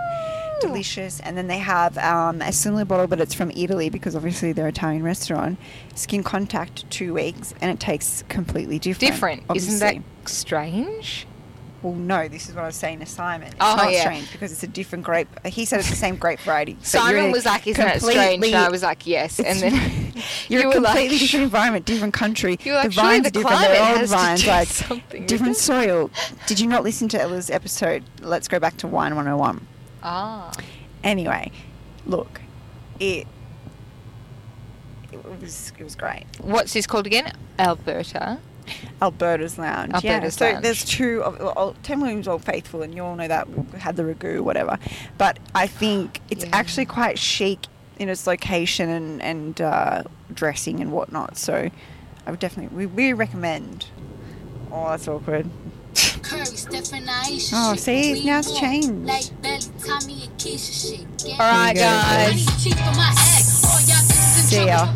[0.60, 1.18] Delicious.
[1.20, 4.68] And then they have um, a similar bottle, but it's from Italy because obviously they're
[4.68, 5.58] Italian restaurant.
[5.94, 9.12] Skin contact two weeks, and it tastes completely different.
[9.12, 9.74] Different, obviously.
[9.74, 11.26] isn't that strange?
[11.82, 12.28] Well, no.
[12.28, 13.48] This is what I was saying to Simon.
[13.48, 14.00] It's Oh, not yeah.
[14.02, 15.28] strange because it's a different grape.
[15.46, 16.76] He said it's the same grape variety.
[16.82, 19.72] Simon was like, "Isn't that strange?" And I was like, "Yes." And then
[20.48, 22.58] You're you a were like, completely different environment, different country.
[22.62, 23.58] You were like, the vines the are different.
[23.60, 26.10] They're climate old vines, like something different soil.
[26.46, 28.04] Did you not listen to Ella's episode?
[28.20, 29.66] Let's go back to Wine 101.
[30.04, 30.52] Ah,
[31.02, 31.50] Anyway,
[32.06, 32.40] look,
[33.00, 33.26] it
[35.10, 36.24] it was it was great.
[36.40, 37.32] what's this called again?
[37.58, 38.38] Alberto.
[39.00, 39.92] Alberto's Lounge.
[40.02, 40.12] yeah.
[40.14, 40.62] Alberto's So Lounge.
[40.62, 43.96] there's two of well, Ten Williams Old Faithful, and you all know that we had
[43.96, 44.78] the ragu, whatever.
[45.18, 46.50] But I think it's Yeah.
[46.52, 47.66] actually quite chic
[47.98, 50.02] in its location and and uh,
[50.34, 51.36] dressing and whatnot.
[51.38, 51.70] So
[52.26, 53.86] I would definitely we, we recommend.
[54.70, 55.50] Oh, that's awkward.
[56.22, 56.40] Curry,
[57.52, 58.88] Oh, see, now it's changed.
[59.04, 61.06] Like Belly, Tommy, and Keisha shit.
[61.26, 61.32] Yeah.
[61.34, 62.08] All right, There you go.
[62.08, 62.34] I guys.
[62.36, 63.64] need cheek for my ex.
[63.64, 64.86] All y'all bitches in See ya.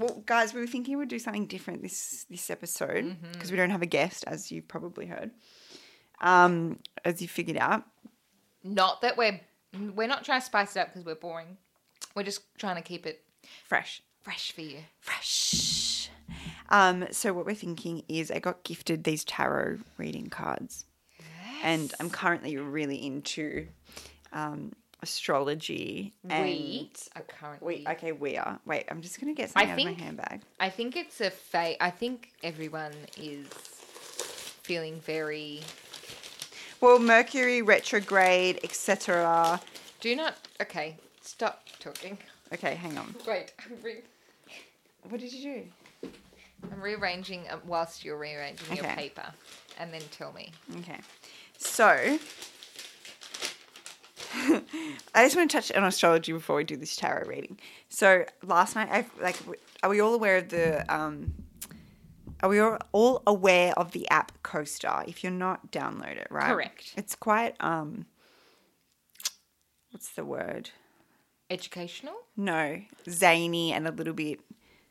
[0.00, 3.32] Well, guys, we were thinking we'd do something different this this episode Mm-hmm.
[3.32, 5.30] because we don't have a guest, as you've probably heard.
[6.22, 7.84] Um, as you figured out,
[8.64, 9.40] Not that we're
[9.94, 11.58] we're not trying to spice it up because we're boring.
[12.16, 13.22] We're just trying to keep it
[13.68, 14.02] fresh.
[14.22, 14.78] fresh for you.
[15.00, 16.08] fresh.
[16.70, 20.86] Um, so what we're thinking is I got gifted these tarot reading cards,
[21.62, 23.66] and I'm currently really into
[24.32, 26.12] um, astrology.
[26.28, 27.84] And we are currently.
[27.86, 28.58] we okay, we are.
[28.66, 30.42] Wait, I'm just gonna get something out of think- my handbag.
[30.58, 31.76] I think it's a fake.
[31.80, 33.46] I think everyone is
[34.62, 35.62] feeling very.
[36.80, 39.60] Well, Mercury retrograde, etc.
[40.00, 40.36] Do not.
[40.60, 42.16] Okay, stop talking.
[42.52, 43.14] Okay, hang on.
[43.28, 44.02] Wait, I'm, re-
[45.08, 45.42] What did you
[46.02, 46.10] do?
[46.72, 49.26] I'm rearranging um, whilst you're rearranging your paper,
[49.78, 50.52] and then tell me.
[50.78, 50.98] Okay.
[51.58, 52.18] So,
[55.14, 57.58] I just want to touch on astrology before we do this tarot reading.
[57.88, 59.36] So, last night, I like,
[59.82, 61.32] are we all aware of the, um,
[62.42, 65.08] are we all, all aware of the app CoStar?
[65.08, 66.52] If you're not, download it, right?
[66.52, 66.94] Correct.
[66.96, 68.06] It's quite, um,
[69.90, 70.70] what's the word?
[71.48, 72.14] Educational.
[72.36, 74.40] No, zany and a little bit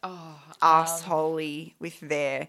[0.02, 2.48] Oh, arseholey with their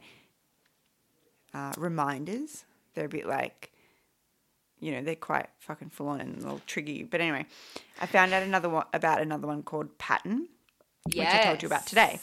[1.53, 2.65] uh, reminders.
[2.95, 3.73] They're a bit like,
[4.81, 7.07] you know, they're quite fucking full on and they'll trigger you.
[7.07, 7.47] But anyway,
[8.01, 10.49] I found out another one about another one called Pattern,
[11.07, 12.21] which I told you about today.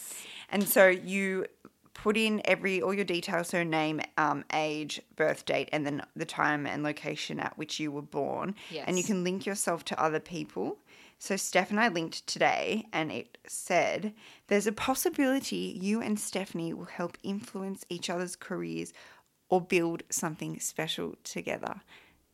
[0.49, 1.45] And so you
[1.93, 6.25] put in every all your details, so name, um, age, birth date, and then the
[6.25, 8.55] time and location at which you were born.
[8.69, 8.85] Yes.
[8.87, 10.77] And you can link yourself to other people.
[11.19, 14.13] So Steph and I linked today, and it said
[14.47, 18.93] there's a possibility you and Stephanie will help influence each other's careers
[19.49, 21.81] or build something special together,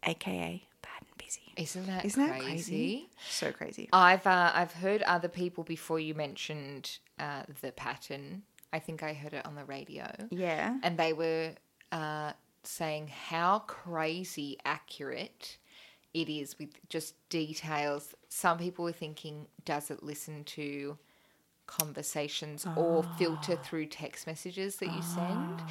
[0.05, 1.41] aka bad and busy.
[1.57, 2.39] Isn't that Isn't crazy?
[2.39, 3.09] that crazy?
[3.29, 3.89] So crazy.
[3.93, 8.43] I've uh, I've heard other people before you mentioned uh, the pattern.
[8.71, 10.77] I think I heard it on the radio, Yeah.
[10.81, 11.51] and they were
[11.91, 12.31] uh,
[12.63, 15.57] saying how crazy accurate
[16.13, 18.15] it is with just details.
[18.29, 20.97] Some people were thinking, does it listen to
[21.67, 23.63] conversations or filter Ah.
[23.63, 25.61] through text messages that you send?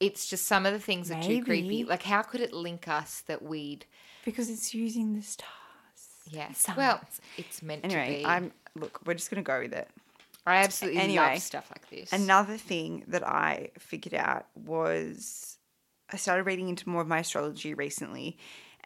[0.00, 1.84] It's just some of the things are too creepy.
[1.84, 3.86] Like, how could it link us that we'd?
[4.24, 5.50] Because it's using the stars.
[6.26, 6.66] Yes.
[6.76, 7.00] Well,
[7.36, 8.24] it's meant to be.
[8.24, 9.88] I'm look, we're just gonna go with it.
[10.46, 12.12] I absolutely Anyway, love stuff like this.
[12.12, 15.58] Another thing that I figured out was
[16.10, 18.36] I started reading into more of my astrology recently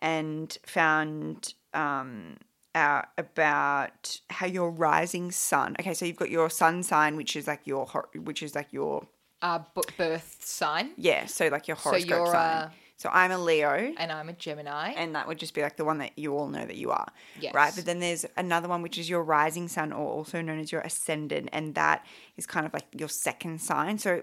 [0.01, 2.37] and found um,
[2.75, 5.75] out about how your rising sun.
[5.81, 9.07] Okay, so you've got your sun sign, which is like your which is like your
[9.43, 9.61] uh,
[9.97, 10.91] birth sign.
[10.97, 12.35] yeah, so like your So horoscope you're sign.
[12.65, 13.93] uh, So I'm a Leo.
[13.97, 14.93] and I'm a Gemini.
[14.97, 17.07] and that would just be like the one that you all know that you are.
[17.41, 17.55] Yes.
[17.55, 17.73] Right.
[17.75, 20.81] But then there's another one, which is your rising sun, or also known as your
[20.81, 21.51] ascendant.
[21.53, 22.05] And that
[22.37, 23.99] is kind of like your second sign.
[23.99, 24.23] So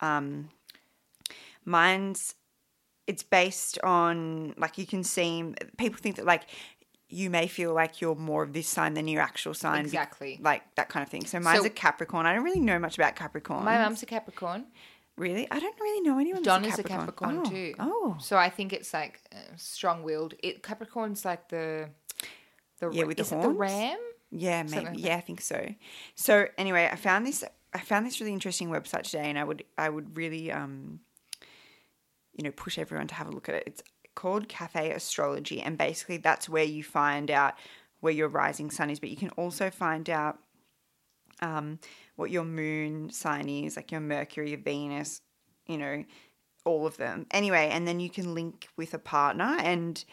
[0.00, 0.48] um,
[1.64, 2.34] mine's,
[3.06, 6.44] it's based on, like, you can see, people think that, like,
[7.08, 9.84] you may feel like you're more of this sign than your actual sign.
[9.84, 10.38] Exactly.
[10.42, 11.24] like that kind of thing.
[11.24, 12.26] So mine's So- a Capricorn.
[12.26, 13.64] I don't really know much about Capricorn.
[13.64, 14.66] My mum's a Capricorn.
[15.16, 15.50] Really?
[15.50, 17.50] I don't really know anyone Don that's is a Capricorn oh.
[17.50, 17.74] too.
[17.78, 18.16] Oh.
[18.20, 20.34] So I think it's like uh, strong-willed.
[20.42, 21.88] It Capricorn's like the
[22.78, 23.58] the Yeah, with the is the horns?
[23.58, 23.98] ram?
[24.30, 24.84] Yeah, maybe.
[24.86, 25.74] like yeah, I think so.
[26.14, 27.42] So anyway, I found this.
[27.74, 31.00] I found this really interesting website today, and I would I would really um,
[32.38, 33.64] you know, push everyone to have a look at it.
[33.66, 33.82] It's
[34.18, 37.54] called Cafe Astrology, and basically that's where you find out
[38.00, 40.40] where your rising sun is, but you can also find out
[41.40, 41.78] um,
[42.16, 45.20] what your moon sign is, like your Mercury, your Venus,
[45.68, 46.04] you know,
[46.64, 47.26] all of them.
[47.30, 50.04] Anyway, and then you can link with a partner and.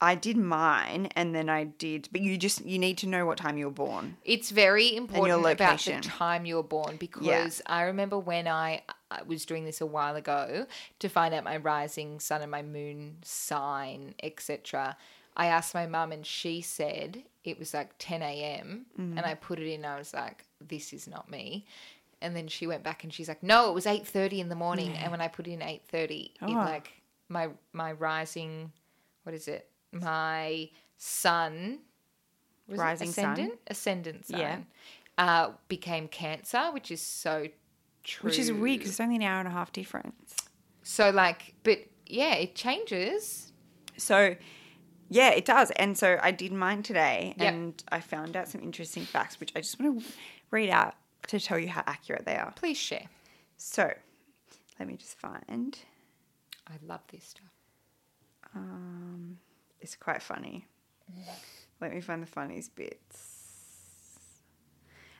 [0.00, 3.38] I did mine and then I did, but you just you need to know what
[3.38, 4.16] time you were born.
[4.24, 8.82] It's very important about the time you were born because I remember when I,
[9.20, 10.66] I was doing this a while ago
[10.98, 14.96] to find out my rising sun and my moon sign, etc.
[15.36, 18.86] I asked my mum and she said it was like 10 a.m.
[18.98, 19.16] Mm.
[19.16, 19.84] and I put it in.
[19.84, 21.66] I was like, this is not me.
[22.22, 24.92] And then she went back and she's like, no, it was 8.30 in the morning.
[24.94, 26.46] And when I put in 8.30, it Oh.
[26.52, 26.90] like
[27.28, 28.72] my, my rising,
[29.24, 29.68] what is it?
[29.92, 31.80] My sun
[32.66, 33.24] was it Rising sun?
[33.32, 33.58] ascendant?
[33.66, 34.40] Ascendant sign.
[34.40, 34.58] Yeah.
[35.18, 37.46] Uh, became Cancer, which is so
[38.04, 38.28] true.
[38.28, 40.34] Which is weird because it's only an hour and a half difference.
[40.82, 43.52] So, like, but yeah, it changes.
[43.96, 44.36] So,
[45.08, 45.70] yeah, it does.
[45.72, 47.54] And so I did mine today Yep.
[47.54, 50.12] and I found out some interesting facts, which I just want to
[50.50, 50.94] read out
[51.28, 52.52] to tell you how accurate they are.
[52.56, 53.06] Please share.
[53.56, 53.92] So,
[54.78, 55.78] let me just find.
[56.66, 57.46] I love this stuff.
[58.54, 59.38] Um,
[59.80, 60.66] it's quite funny.
[61.80, 63.33] Let me find the funniest bits.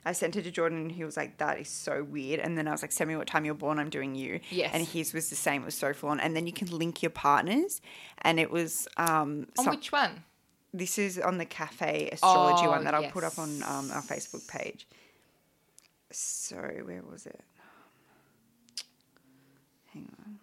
[0.06, 2.38] I sent it to Jordan and he was like, that is so weird.
[2.40, 4.40] And then I was like, send me what time you're born, I'm doing you.
[4.50, 4.70] Yes.
[4.74, 6.20] And his was the same, it was so full on.
[6.20, 7.80] And then you can link your partners.
[8.22, 10.24] And it was um, On some- which one?
[10.74, 14.02] this is on the cafe astrology Oh, one that I'll put up on um, our
[14.02, 14.86] Facebook page.
[16.10, 17.40] So where was it?
[19.92, 20.38] Hang on.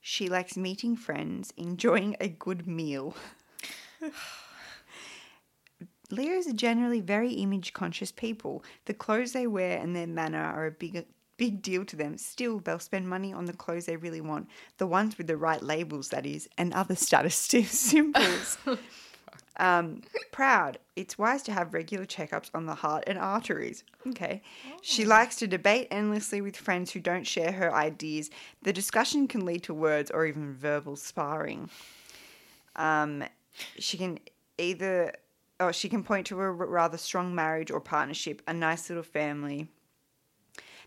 [0.00, 3.14] She likes meeting friends, enjoying a good meal.
[6.14, 8.64] Leos are generally very image conscious people.
[8.86, 11.04] The clothes they wear and their manner are a big
[11.36, 12.16] big deal to them.
[12.16, 14.48] Still, they'll spend money on the clothes they really want,
[14.78, 17.34] the ones with the right labels, that is, and other status
[17.74, 18.58] symbols.
[19.56, 20.78] um, proud.
[20.96, 23.84] It's wise to have regular checkups on the heart and arteries.
[24.06, 24.42] Okay.
[24.82, 28.30] She likes to debate endlessly with friends who don't share her ideas.
[28.62, 31.70] The discussion can lead to words or even verbal sparring.
[32.76, 33.24] Um,
[33.78, 34.18] she can
[34.58, 35.12] either,
[35.60, 39.68] or she can point to a rather strong marriage or partnership, a nice little family.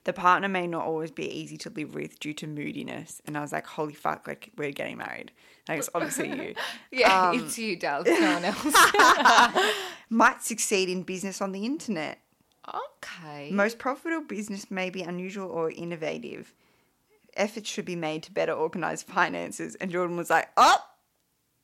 [0.04, 3.22] The partner may not always be easy to live with due to moodiness.
[3.26, 5.32] And I was like, holy fuck, like, we're getting married.
[5.68, 6.54] Like, it's obviously you.
[6.92, 8.14] Yeah, Um, it's you, darling.
[8.22, 9.76] No one else.
[10.10, 12.20] Might succeed in business on the internet.
[12.74, 13.50] okay.
[13.52, 16.54] Most profitable business may be unusual or innovative.
[17.36, 19.76] Efforts should be made to better organize finances.
[19.76, 20.78] And Jordan was like, oh,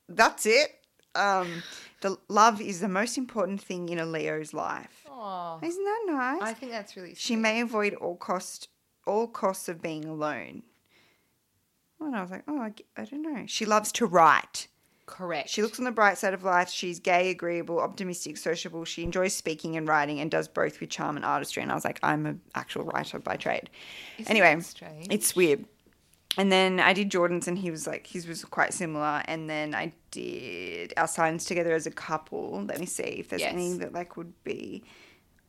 [0.08, 0.83] that's it.
[1.14, 1.62] Um,
[2.00, 5.06] the love is the most important thing in a Leo's life.
[5.10, 6.42] Aw, Isn't that nice?
[6.42, 8.68] I think that's really she may avoid all cost
[9.06, 10.62] all costs of being alone.
[12.00, 13.44] And I was like, oh, I don't know.
[13.46, 14.68] She loves to write.
[15.06, 15.48] Correct.
[15.48, 16.70] She looks on the bright side of life.
[16.70, 18.84] She's gay, agreeable, optimistic, sociable.
[18.84, 21.62] She enjoys speaking and writing and does both with charm and artistry.
[21.62, 23.70] And I was like, I'm an actual writer by trade.
[24.18, 24.60] Isn't anyway,
[25.10, 25.66] it's weird.
[26.36, 29.22] And then I did Jordan's, and he was like, his was quite similar.
[29.26, 32.64] And then I did our signs together as a couple.
[32.64, 33.52] Let me see if there's Yes.
[33.52, 34.82] any that like would be.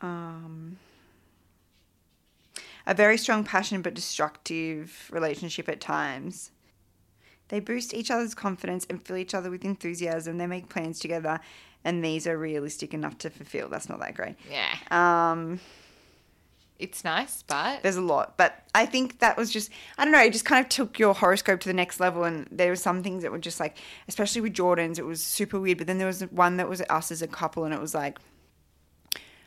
[0.01, 0.77] Um,
[2.85, 6.51] a very strong, passionate but destructive relationship at times.
[7.47, 10.37] They boost each other's confidence and fill each other with enthusiasm.
[10.37, 11.39] They make plans together,
[11.83, 13.69] and these are realistic enough to fulfill.
[13.69, 14.35] That's not that great.
[14.49, 15.59] yeah, Um,
[16.77, 20.19] it's nice, but there's a lot, but I think that was just I don't know.
[20.21, 23.01] It just kind of took your horoscope to the next level, and there were some
[23.03, 25.77] things that were just like, especially with Jordans, it was super weird.
[25.77, 28.19] But then there was one that was us as a couple, and it was like,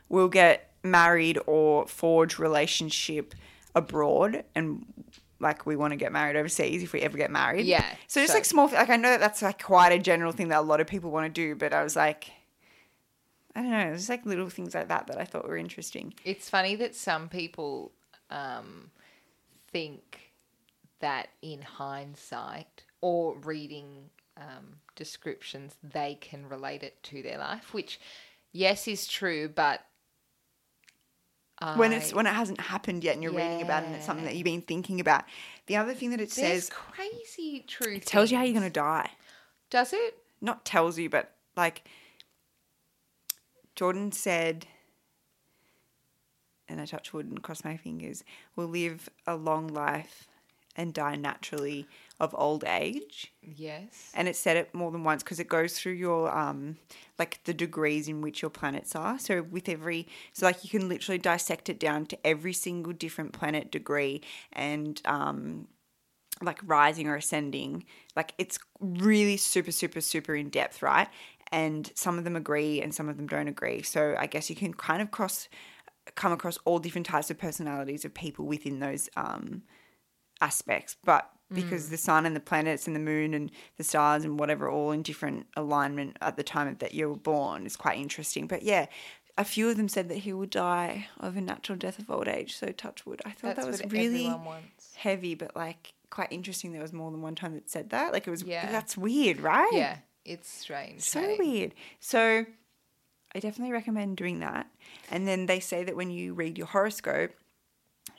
[0.09, 3.35] we'll get married or forge relationship
[3.75, 4.87] abroad, and
[5.41, 7.67] like we want to get married overseas if we ever get married.
[7.67, 10.33] Yeah, So just so- like small, like I know that that's like quite a general
[10.33, 12.31] thing that a lot of people want to do, but I was like.
[13.59, 13.89] I don't know.
[13.89, 16.15] It was like little things like that that I thought were interesting.
[16.25, 17.91] it's funny that some people
[18.31, 18.93] um,
[19.73, 20.33] think
[21.01, 27.99] that in hindsight or reading um, descriptions, they can relate it to their life, which,
[28.53, 29.81] yes, is true, but.
[31.75, 34.25] when it's when it hasn't happened yet and you're reading about it and it's something
[34.25, 35.25] that you've been thinking about.
[35.67, 37.97] The other thing that it there's says crazy truth.
[37.97, 39.11] it tells you how you're going to die.
[39.69, 40.15] Does it?
[40.41, 41.83] Not tells you, but like
[43.79, 44.67] Jordan said,
[46.69, 48.25] and I touch wood and cross my fingers,
[48.57, 50.27] will live a long life
[50.75, 51.87] and die naturally
[52.19, 53.33] of old age.
[53.41, 54.11] Yes.
[54.15, 56.77] and it said it more than once because it goes through your um
[57.21, 60.89] like the degrees in which your planets are so with every so like you can
[60.89, 64.21] literally dissect it down to every single different planet degree
[64.53, 65.69] and um
[66.43, 71.09] like rising or ascending like it's really super super super in depth right
[71.51, 74.57] and some of them agree and some of them don't agree so i guess you
[74.57, 75.49] can kind of cross
[76.15, 79.63] come across all different types of personalities of people within those um
[80.41, 84.39] aspects, but because the sun and the planets and the moon and the stars and
[84.39, 88.47] whatever all in different alignment at the time that you were born is quite interesting.
[88.47, 88.85] But yeah,
[89.39, 92.29] a few of them said that he would die of a natural death of old
[92.29, 92.55] age.
[92.55, 93.23] So touch wood.
[93.25, 94.31] I thought That's that was really
[94.97, 96.73] heavy, but like quite interesting.
[96.73, 98.13] There was more than one time that said that.
[98.13, 98.43] Like it was.
[98.43, 98.71] Yeah.
[98.71, 99.71] That's weird, right?
[99.73, 99.97] Yeah,
[100.29, 101.01] it's strange.
[101.01, 101.37] So hey?
[101.39, 101.75] weird.
[102.01, 102.45] So
[103.35, 104.67] I definitely recommend doing that.
[105.11, 107.33] And then they say that when you read your horoscope,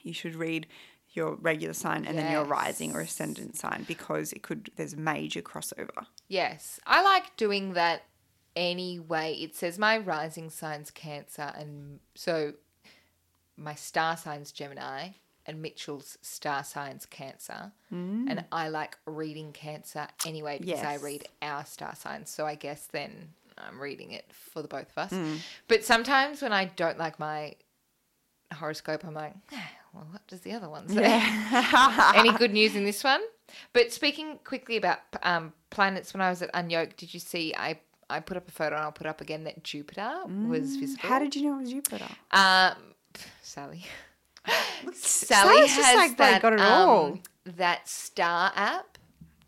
[0.03, 0.67] you should read
[1.11, 5.41] your regular sign and then your rising or ascendant sign because it could there's major
[5.41, 6.05] crossover.
[6.27, 8.03] Yes, I like doing that
[8.55, 9.33] anyway.
[9.33, 12.53] It says my rising sign's Cancer, and so
[13.57, 15.09] my star sign's Gemini,
[15.45, 17.71] and Mitchell's star sign's Cancer.
[17.91, 22.29] And I like reading Cancer anyway because I read our star signs.
[22.29, 25.13] So I guess then I'm reading it for the both of us.
[25.67, 27.55] But sometimes when I don't like my
[28.53, 31.03] horoscope, I'm like, "Ah, well, what does the other one say?
[32.15, 33.21] Any good news in this one?
[33.73, 37.79] But speaking quickly about um, planets, when I was at Unyoked, did you see I
[38.09, 41.07] I put up a photo and I'll put up again that Jupiter was visible.
[41.09, 42.07] How did you know it was Jupiter?
[42.31, 42.75] um,
[43.41, 43.85] Sally?
[44.45, 47.21] Sally Sally's just has like, they that got it um,
[47.57, 48.97] that star app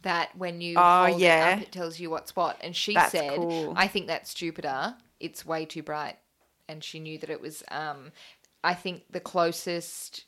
[0.04, 1.50] that when you Oh, hold yeah.
[1.50, 2.58] it up, it tells you what's what.
[2.62, 3.74] And she That's said, cool.
[3.76, 4.96] "I think that's Jupiter.
[5.20, 6.18] It's way too bright."
[6.68, 7.64] And she knew that it was.
[7.70, 8.12] Um,
[8.64, 10.26] I think the closest.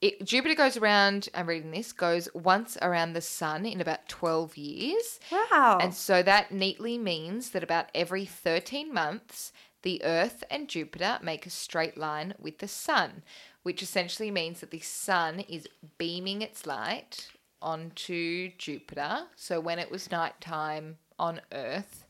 [0.00, 1.28] It, Jupiter goes around.
[1.34, 1.92] I'm reading this.
[1.92, 5.18] Goes once around the sun in about twelve years.
[5.30, 5.78] Wow.
[5.80, 11.44] And so that neatly means that about every 13 months, the Earth and Jupiter make
[11.46, 13.22] a straight line with the Sun,
[13.62, 15.68] which essentially means that the Sun is
[15.98, 17.28] beaming its light
[17.62, 19.26] onto Jupiter.
[19.36, 22.06] So when it was nighttime on Earth,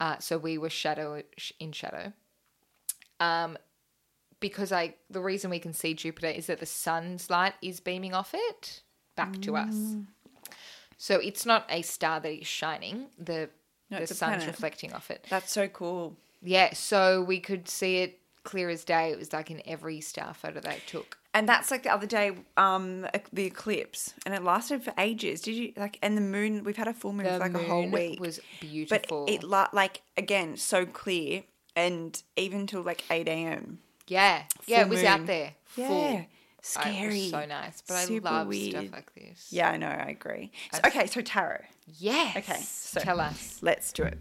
[0.00, 1.22] uh, so we were shadow
[1.58, 2.12] in shadow.
[3.20, 3.56] Um,
[4.40, 8.12] because I the reason we can see Jupiter is that the sun's light is beaming
[8.12, 8.82] off it
[9.16, 9.74] back to us.
[9.74, 10.06] Mm.
[10.98, 13.06] So it's not a star that is shining.
[13.18, 13.48] The
[13.90, 14.46] No, the sun's planet.
[14.46, 15.26] reflecting off it.
[15.30, 16.16] That's so cool.
[16.42, 19.10] Yeah, so we could see it clear as day.
[19.10, 21.18] It was like in every star photo they took.
[21.36, 25.40] And that's like the other day, um, the eclipse, and it lasted for ages.
[25.40, 25.98] Did you like?
[26.00, 28.20] And the moon, we've had a full moon The for like a whole moon week.
[28.20, 31.42] was beautiful, but it la- like again so clear,
[31.74, 33.80] and even till like eight a.m.
[34.06, 35.06] yeah, yeah, it was moon.
[35.08, 35.54] out there.
[35.74, 36.26] Yeah, Full.
[36.62, 37.28] Scary.
[37.28, 38.70] so nice, but Super I love weird.
[38.70, 39.48] stuff like this.
[39.50, 39.88] Yeah, I know.
[39.88, 40.52] I agree.
[40.72, 41.62] So, okay, so tarot.
[41.98, 42.36] Yes.
[42.36, 43.58] Okay, so- tell us.
[43.60, 44.18] Let's do it.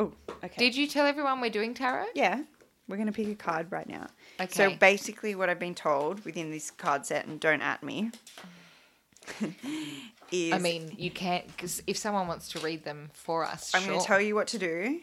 [0.00, 0.12] Oh,
[0.44, 0.56] okay.
[0.58, 2.06] Did you tell everyone we're doing tarot?
[2.16, 2.42] Yeah,
[2.88, 4.08] we're gonna pick a card right now.
[4.40, 4.52] Okay.
[4.52, 8.10] So basically, what I've been told within this card set, and don't at me,
[10.32, 13.86] is I mean, you can't because if someone wants to read them for us, I'm
[13.86, 15.00] going to tell you what to do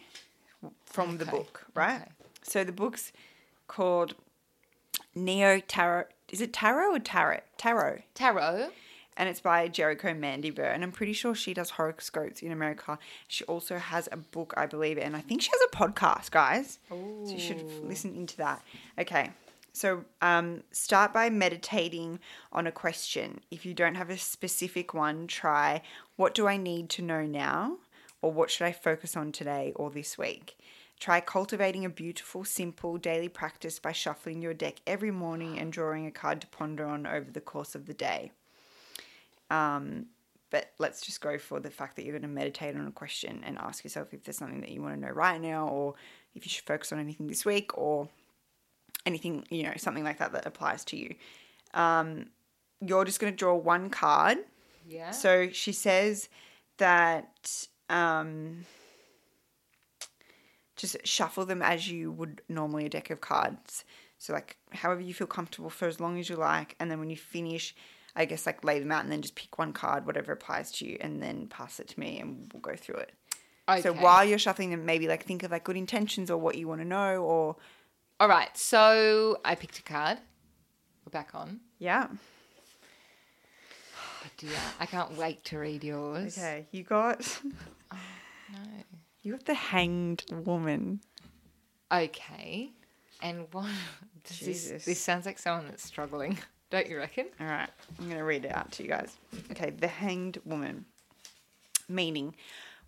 [0.86, 2.02] from the book, right?
[2.02, 2.12] okay.
[2.44, 3.12] So the book's
[3.68, 4.16] called
[5.14, 6.06] Neo Tarot.
[6.30, 7.42] Is it tarot or tarot?
[7.58, 8.02] Tarot.
[8.14, 8.70] tarot.
[9.18, 10.74] And it's by Jerico Mandybur.
[10.74, 13.00] And I'm pretty sure she does horoscopes in America.
[13.28, 14.98] She also has a book, I believe.
[14.98, 16.80] And I think she has a podcast, guys.
[16.90, 18.62] So you should listen into that.
[19.00, 19.32] Okay.
[19.72, 22.20] So um, start by meditating
[22.54, 23.42] on a question.
[23.52, 25.82] If you don't have a specific one, try
[26.16, 27.78] what do I need to know now?
[28.22, 30.58] Or what should I focus on today or this week?
[31.00, 36.06] Try cultivating a beautiful, simple daily practice by shuffling your deck every morning and drawing
[36.08, 38.32] a card to ponder on over the course of the day.
[39.50, 40.08] Um,
[40.52, 43.44] but let's just go for the fact that you're going to meditate on a question
[43.46, 45.96] and ask yourself if there's something that you want to know right now, or
[46.34, 48.08] if you should focus on anything this week, or
[49.06, 51.16] anything, you know, something like that that applies to you.
[51.74, 52.28] Um,
[52.82, 54.38] you're just going to draw one card.
[54.88, 55.12] Yeah.
[55.12, 56.30] So she says
[56.78, 58.66] that um,
[60.76, 63.84] just shuffle them as you would normally a deck of cards.
[64.18, 66.76] So, like, however you feel comfortable for as long as you like.
[66.80, 67.76] And then when you finish,
[68.16, 70.86] I guess like lay them out and then just pick one card, whatever applies to
[70.88, 73.12] you, and then pass it to me and we'll go through it.
[73.82, 76.68] So while you're shuffling them, maybe like think of like good intentions or what you
[76.68, 77.56] want to know or
[78.20, 78.56] All right.
[78.58, 80.20] So I picked a card.
[81.06, 81.60] We're back on.
[81.80, 82.08] yeah.
[84.24, 86.38] Oh dear, I can't wait to read yours.
[86.38, 87.22] Okay, you got
[87.92, 87.98] oh,
[88.54, 88.60] No.
[89.22, 91.02] you got the hanged woman.
[91.92, 92.72] Okay.
[93.22, 93.70] And what?
[94.24, 96.38] Does this, this sounds like someone that's struggling.
[96.76, 97.28] Don't you reckon?
[97.40, 99.16] All right, I'm going to read it out to you guys.
[99.50, 100.84] Okay, the hanged woman.
[101.88, 102.36] Meaning,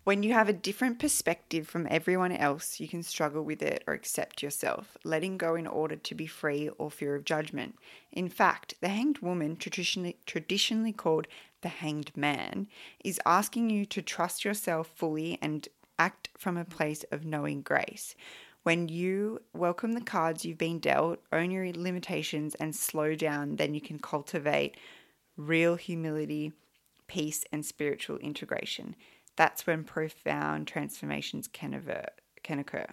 [0.04, 3.94] when you have a different perspective from everyone else, you can struggle with it or
[3.94, 7.76] accept yourself, letting go in order to be free or fear of judgment.
[8.12, 11.26] In fact, the hanged woman, traditionally, traditionally called
[11.62, 12.66] the hanged man,
[13.02, 15.66] is asking you to trust yourself fully and
[15.98, 18.14] act from a place of knowing grace.
[18.68, 23.72] When you welcome the cards you've been dealt, own your limitations, and slow down, then
[23.72, 24.76] you can cultivate
[25.38, 26.52] real humility,
[27.06, 28.94] peace, and spiritual integration.
[29.36, 31.82] That's when profound transformations can,
[32.42, 32.84] can occur.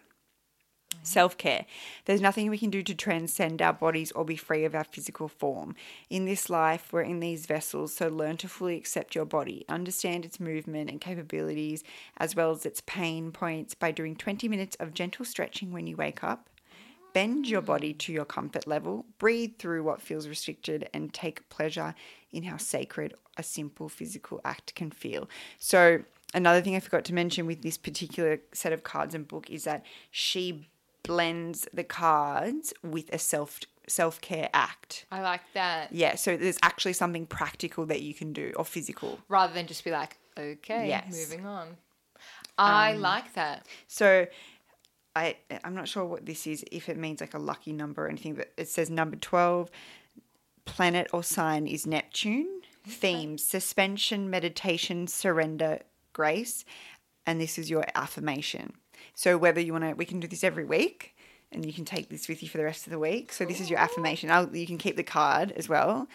[1.03, 1.65] Self care.
[2.05, 5.27] There's nothing we can do to transcend our bodies or be free of our physical
[5.27, 5.75] form.
[6.09, 10.25] In this life, we're in these vessels, so learn to fully accept your body, understand
[10.25, 11.83] its movement and capabilities,
[12.17, 15.95] as well as its pain points by doing 20 minutes of gentle stretching when you
[15.95, 16.49] wake up.
[17.13, 21.95] Bend your body to your comfort level, breathe through what feels restricted, and take pleasure
[22.33, 25.29] in how sacred a simple physical act can feel.
[25.57, 29.49] So, another thing I forgot to mention with this particular set of cards and book
[29.49, 30.67] is that she
[31.07, 35.05] blends the cards with a self self care act.
[35.11, 35.93] I like that.
[35.93, 39.19] Yeah, so there's actually something practical that you can do or physical.
[39.29, 41.13] Rather than just be like, okay, Yes.
[41.13, 41.77] Um, moving on.
[42.57, 43.67] I like that.
[43.87, 44.27] So
[45.15, 48.09] I I'm not sure what this is if it means like a lucky number or
[48.09, 49.69] anything, but it says number 12
[50.65, 52.61] planet or sign is Neptune.
[52.87, 55.79] Themes suspension, meditation, surrender,
[56.13, 56.65] grace,
[57.25, 58.73] and this is your affirmation.
[59.15, 61.15] So whether you want to we can do this every week
[61.51, 63.31] and you can take this with you for the rest of the week.
[63.33, 64.29] So this is your affirmation.
[64.29, 66.07] I'll, you can keep the card as well.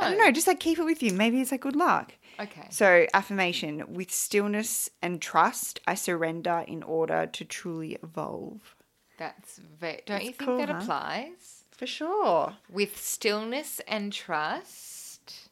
[0.00, 1.12] I don't know, just like keep it with you.
[1.12, 2.14] Maybe it's like good luck.
[2.40, 2.66] Okay.
[2.70, 8.74] So, affirmation with stillness and trust, I surrender in order to truly evolve.
[9.18, 10.00] That's very.
[10.06, 10.78] Don't That's you think cool, that huh?
[10.78, 11.64] applies?
[11.72, 12.56] For sure.
[12.70, 15.48] With stillness and trust,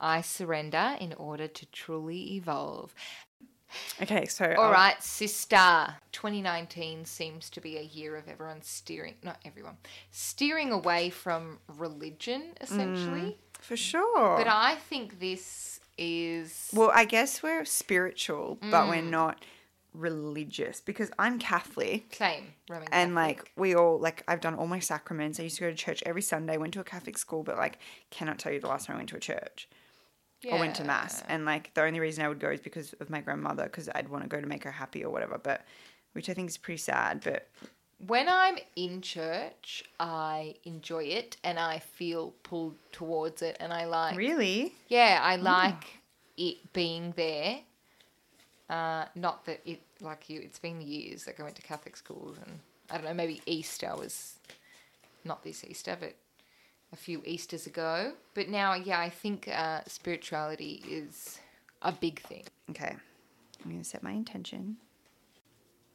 [0.00, 2.94] I surrender in order to truly evolve.
[4.02, 5.96] Okay, so All I'll- right, sister.
[6.12, 9.76] 2019 seems to be a year of everyone steering, not everyone,
[10.10, 13.38] steering away from religion, essentially.
[13.60, 14.36] for sure.
[14.38, 16.70] But I think this is.
[16.72, 18.88] well, I guess we're spiritual, but Mm.
[18.90, 19.44] we're not
[19.92, 22.14] religious because I'm Catholic.
[22.14, 22.54] Same.
[22.68, 23.38] Roman And Catholic.
[23.38, 25.38] like we all like I've done all my sacraments.
[25.40, 26.56] I used to go to church every Sunday.
[26.56, 27.78] Went to a Catholic school, but like
[28.10, 29.68] cannot tell you the last time I went to a church.
[30.48, 31.22] Or went to mass.
[31.28, 34.08] And like the only reason I would go is because of my grandmother, because I'd
[34.08, 35.38] want to go to make her happy or whatever.
[35.38, 35.62] But
[36.12, 37.20] which I think is pretty sad.
[37.22, 37.48] But
[38.06, 43.84] When I'm in church, I enjoy it and I feel pulled towards it, and I
[43.84, 44.16] like.
[44.16, 45.98] really, Yeah, I like
[46.36, 47.60] it being there.
[48.68, 50.40] Uh, not that it like you.
[50.40, 51.26] It's been years.
[51.26, 52.60] Like I went to Catholic schools, and
[52.90, 53.14] I don't know.
[53.14, 54.34] Maybe Easter was
[55.24, 56.14] not this Easter, but
[56.92, 58.12] a few Easters ago.
[58.34, 61.38] But now, yeah, I think uh, spirituality is
[61.82, 62.44] a big thing.
[62.70, 62.96] okay.
[63.64, 64.76] I'm gonna set my intention.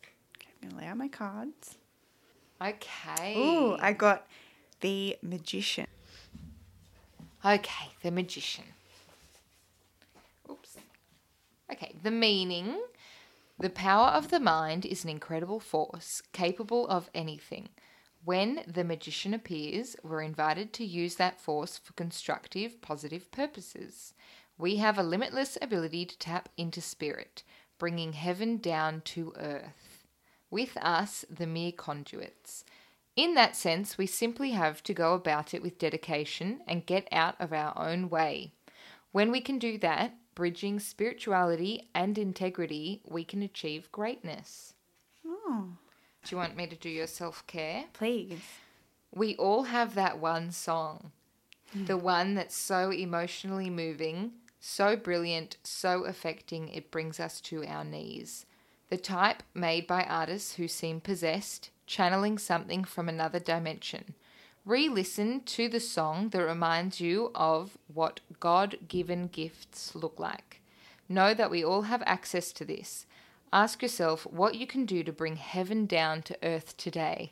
[0.04, 1.78] Okay, I'm gonna lay out my cards.
[2.62, 3.36] Okay.
[3.38, 4.28] Ooh, I got
[4.82, 5.88] the magician.
[7.44, 8.66] Okay, the magician.
[10.50, 10.78] Oops.
[11.72, 12.82] Okay, the meaning.
[13.58, 17.70] The power of the mind is an incredible force, capable of anything.
[18.26, 24.16] When the magician appears, we're invited to use that force for constructive, positive purposes.
[24.58, 27.44] We have a limitless ability to tap into spirit,
[27.78, 30.08] bringing heaven down to earth.
[30.50, 32.66] With us, the mere conduits.
[33.16, 37.36] In that sense, we simply have to go about it with dedication and get out
[37.40, 38.54] of our own way.
[39.12, 44.74] When we can do that, bridging spirituality and integrity, we can achieve greatness.
[45.24, 45.78] Oh,
[46.26, 47.86] Do you want me to do your self care?
[47.94, 48.42] please.
[49.14, 51.12] We all have that one song.
[51.72, 51.86] Hmm.
[51.86, 57.86] The one that's so emotionally moving, so brilliant, so affecting, it brings us to our
[57.86, 58.46] knees.
[58.90, 64.16] The type made by artists who seem possessed, channeling something from another dimension.
[64.66, 70.62] Re listen to the song that reminds you of what God given gifts look like.
[71.08, 73.06] Know that we all have access to this.
[73.56, 77.32] Ask yourself what you can do to bring heaven down to earth today.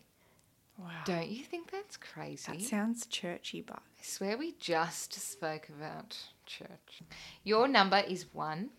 [0.78, 0.88] Wow.
[1.03, 2.49] Don't you think that's crazy?
[2.49, 7.01] That sounds churchy, but I swear we just spoke about church.
[7.43, 8.69] Your number is one.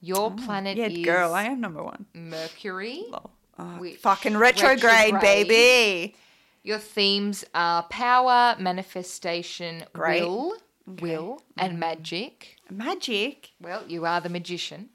[0.00, 2.06] Your oh, planet Yeah, is girl, I am number one.
[2.14, 3.04] Mercury.
[3.08, 3.30] Lol.
[3.60, 5.20] Oh, fucking retrograde, retrograde.
[5.20, 6.16] baby.
[6.64, 10.22] Your themes are power, manifestation, Great.
[10.22, 11.78] will, will, and mm-hmm.
[11.78, 12.56] magic.
[12.68, 13.50] Magic.
[13.60, 14.88] Well, you are the magician.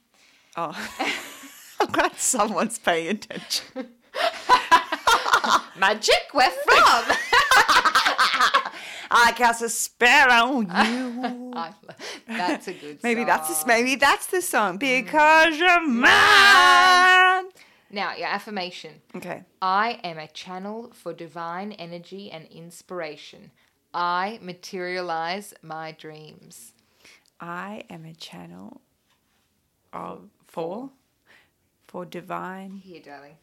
[0.57, 0.77] Oh,
[1.83, 3.89] I'm glad someone's paying attention.
[5.77, 6.29] Magic?
[6.31, 6.63] Where from?
[9.15, 11.53] I cast a spell on you.
[12.27, 13.57] That's a good maybe that's song.
[13.59, 14.79] the maybe that's the song mm.
[14.79, 17.49] because you're mine.
[17.91, 19.01] Now, your affirmation.
[19.13, 19.43] Okay.
[19.61, 23.51] I am a channel for divine energy and inspiration.
[23.93, 26.71] I materialize my dreams.
[27.41, 28.81] I am a channel
[29.91, 30.89] of for
[31.93, 32.81] for divine.
[32.83, 33.35] Here, darling.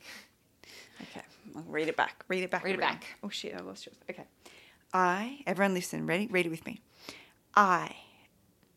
[1.03, 1.23] Okay,
[1.55, 2.25] I'll read it back.
[2.27, 2.65] Read it back.
[2.65, 3.05] Read it back.
[3.23, 3.97] Oh shit, I lost yours.
[4.11, 4.25] Okay.
[4.93, 6.27] I, everyone listen, ready?
[6.27, 6.81] Read it with me.
[7.55, 7.95] I,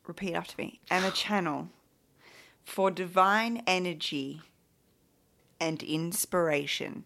[0.06, 1.70] repeat after me, am a channel
[2.64, 4.42] for divine energy
[5.60, 7.06] and inspiration.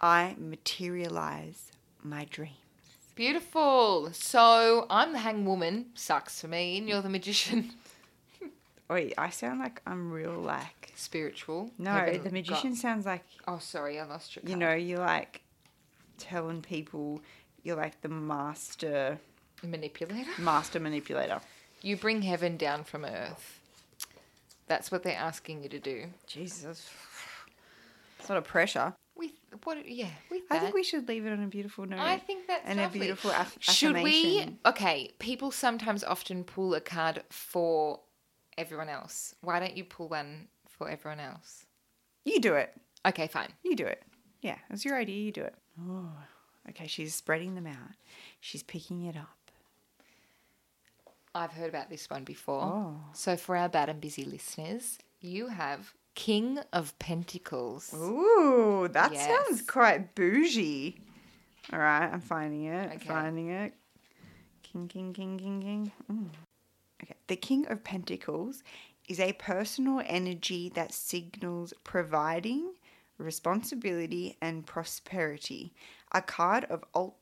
[0.00, 1.70] I materialize
[2.02, 2.56] my dreams.
[3.14, 4.10] Beautiful.
[4.12, 6.78] So I'm the hang woman, Sucks for me.
[6.78, 7.70] And you're the magician.
[8.88, 10.92] Wait, I sound like I'm real like.
[10.94, 11.70] Spiritual.
[11.78, 13.98] No, Haven't the got- magician sounds like, Oh, sorry.
[13.98, 15.42] I lost your you know, you're like
[16.18, 17.20] telling people
[17.62, 19.18] you're like the master,
[19.62, 20.30] Manipulator.
[20.38, 21.40] master manipulator.
[21.82, 23.60] You bring heaven down from earth.
[24.66, 26.06] That's what they're asking you to do.
[26.26, 26.88] Jesus.
[28.18, 28.94] It's not a pressure.
[29.16, 29.32] With
[29.64, 29.86] what?
[29.88, 32.00] Yeah, with I think we should leave it on a beautiful note.
[32.00, 33.00] I think that's and lovely.
[33.00, 34.56] a beautiful aff- Should we?
[34.66, 38.00] Okay, people sometimes often pull a card for
[38.58, 39.34] everyone else.
[39.40, 41.64] Why don't you pull one for everyone else?
[42.24, 42.72] You do it.
[43.06, 43.48] Okay, fine.
[43.62, 44.02] You do it.
[44.40, 45.16] Yeah, it was your idea.
[45.16, 45.54] You do it.
[45.88, 46.10] Oh,
[46.70, 46.86] okay.
[46.86, 47.92] She's spreading them out.
[48.40, 49.36] She's picking it up.
[51.34, 52.62] I've heard about this one before.
[52.62, 52.96] Oh.
[53.12, 57.92] So for our bad and busy listeners, you have King of Pentacles.
[57.94, 59.26] Ooh, that Yes.
[59.26, 61.00] sounds quite bougie.
[61.72, 62.92] All right, I'm finding it.
[62.96, 63.06] Okay.
[63.08, 63.74] Finding it.
[64.62, 65.92] King, king, king, king, king.
[66.10, 66.28] Mm.
[67.04, 67.14] Okay.
[67.26, 68.62] The King of Pentacles
[69.08, 72.74] is a personal energy that signals providing,
[73.18, 75.74] responsibility, and prosperity.
[76.12, 77.18] A card of ul-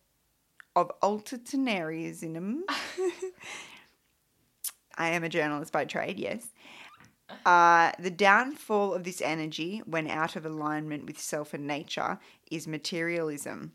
[0.75, 2.61] of alternarianism.
[4.97, 6.49] I am a journalist by trade, yes.
[7.47, 12.19] Uh, the downfall of this energy, when out of alignment with self and nature,
[12.51, 13.73] is materialism.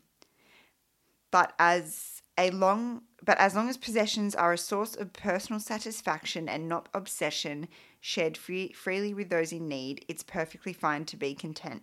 [1.32, 6.48] But as a long, but as long as possessions are a source of personal satisfaction
[6.48, 7.68] and not obsession,
[8.00, 11.82] shared free, freely with those in need, it's perfectly fine to be content.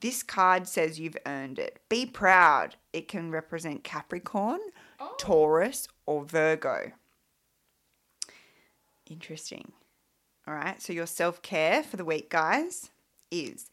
[0.00, 1.80] This card says you've earned it.
[1.88, 2.76] Be proud.
[2.92, 4.60] It can represent Capricorn,
[5.00, 5.14] oh.
[5.18, 6.92] Taurus, or Virgo.
[9.08, 9.72] Interesting.
[10.46, 12.90] All right, so your self care for the week, guys,
[13.30, 13.70] is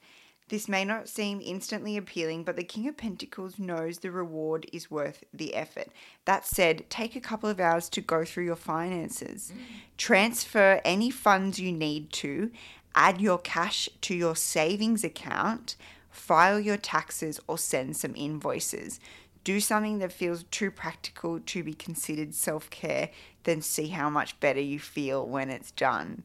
[0.49, 4.91] this may not seem instantly appealing, but the King of Pentacles knows the reward is
[4.91, 5.87] worth the effort.
[6.25, 9.51] That said, take a couple of hours to go through your finances.
[9.51, 9.61] Mm.
[9.97, 12.51] Transfer any funds you need to,
[12.93, 15.75] add your cash to your savings account,
[16.11, 18.99] file your taxes, or send some invoices.
[19.43, 23.09] Do something that feels too practical to be considered self care,
[23.45, 26.23] then see how much better you feel when it's done.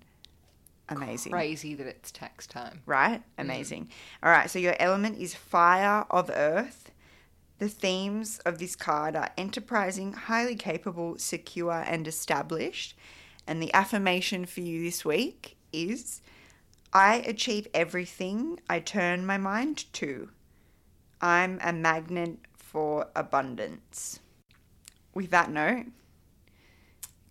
[0.91, 2.83] Amazing Crazy that it's tax time.
[2.87, 3.21] right?
[3.21, 3.41] Mm-hmm.
[3.41, 3.89] Amazing.
[4.23, 6.91] All right, so your element is fire of earth.
[7.59, 12.97] The themes of this card are enterprising, highly capable, secure, and established.
[13.47, 16.23] And the affirmation for you this week is
[16.93, 20.31] I achieve everything I turn my mind to.
[21.21, 24.21] I'm a magnet for abundance.
[25.13, 25.87] With that note,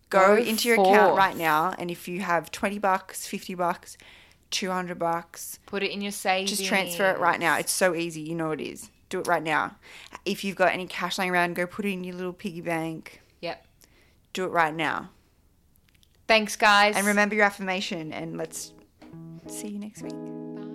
[0.09, 3.97] go, Go into your account right now and if you have 20 bucks, 50 bucks,
[4.51, 6.51] 200 bucks, Put it in your savings.
[6.51, 7.57] just transfer it right now.
[7.57, 8.21] It's so easy.
[8.21, 8.89] You know it is.
[9.09, 9.75] Do it right now.
[10.25, 13.21] If you've got any cash lying around, go put it in your little piggy bank.
[13.41, 13.65] Yep.
[14.33, 15.09] Do it right now.
[16.27, 16.95] Thanks, guys.
[16.95, 18.73] And remember your affirmation and let's
[19.47, 20.68] see you next week.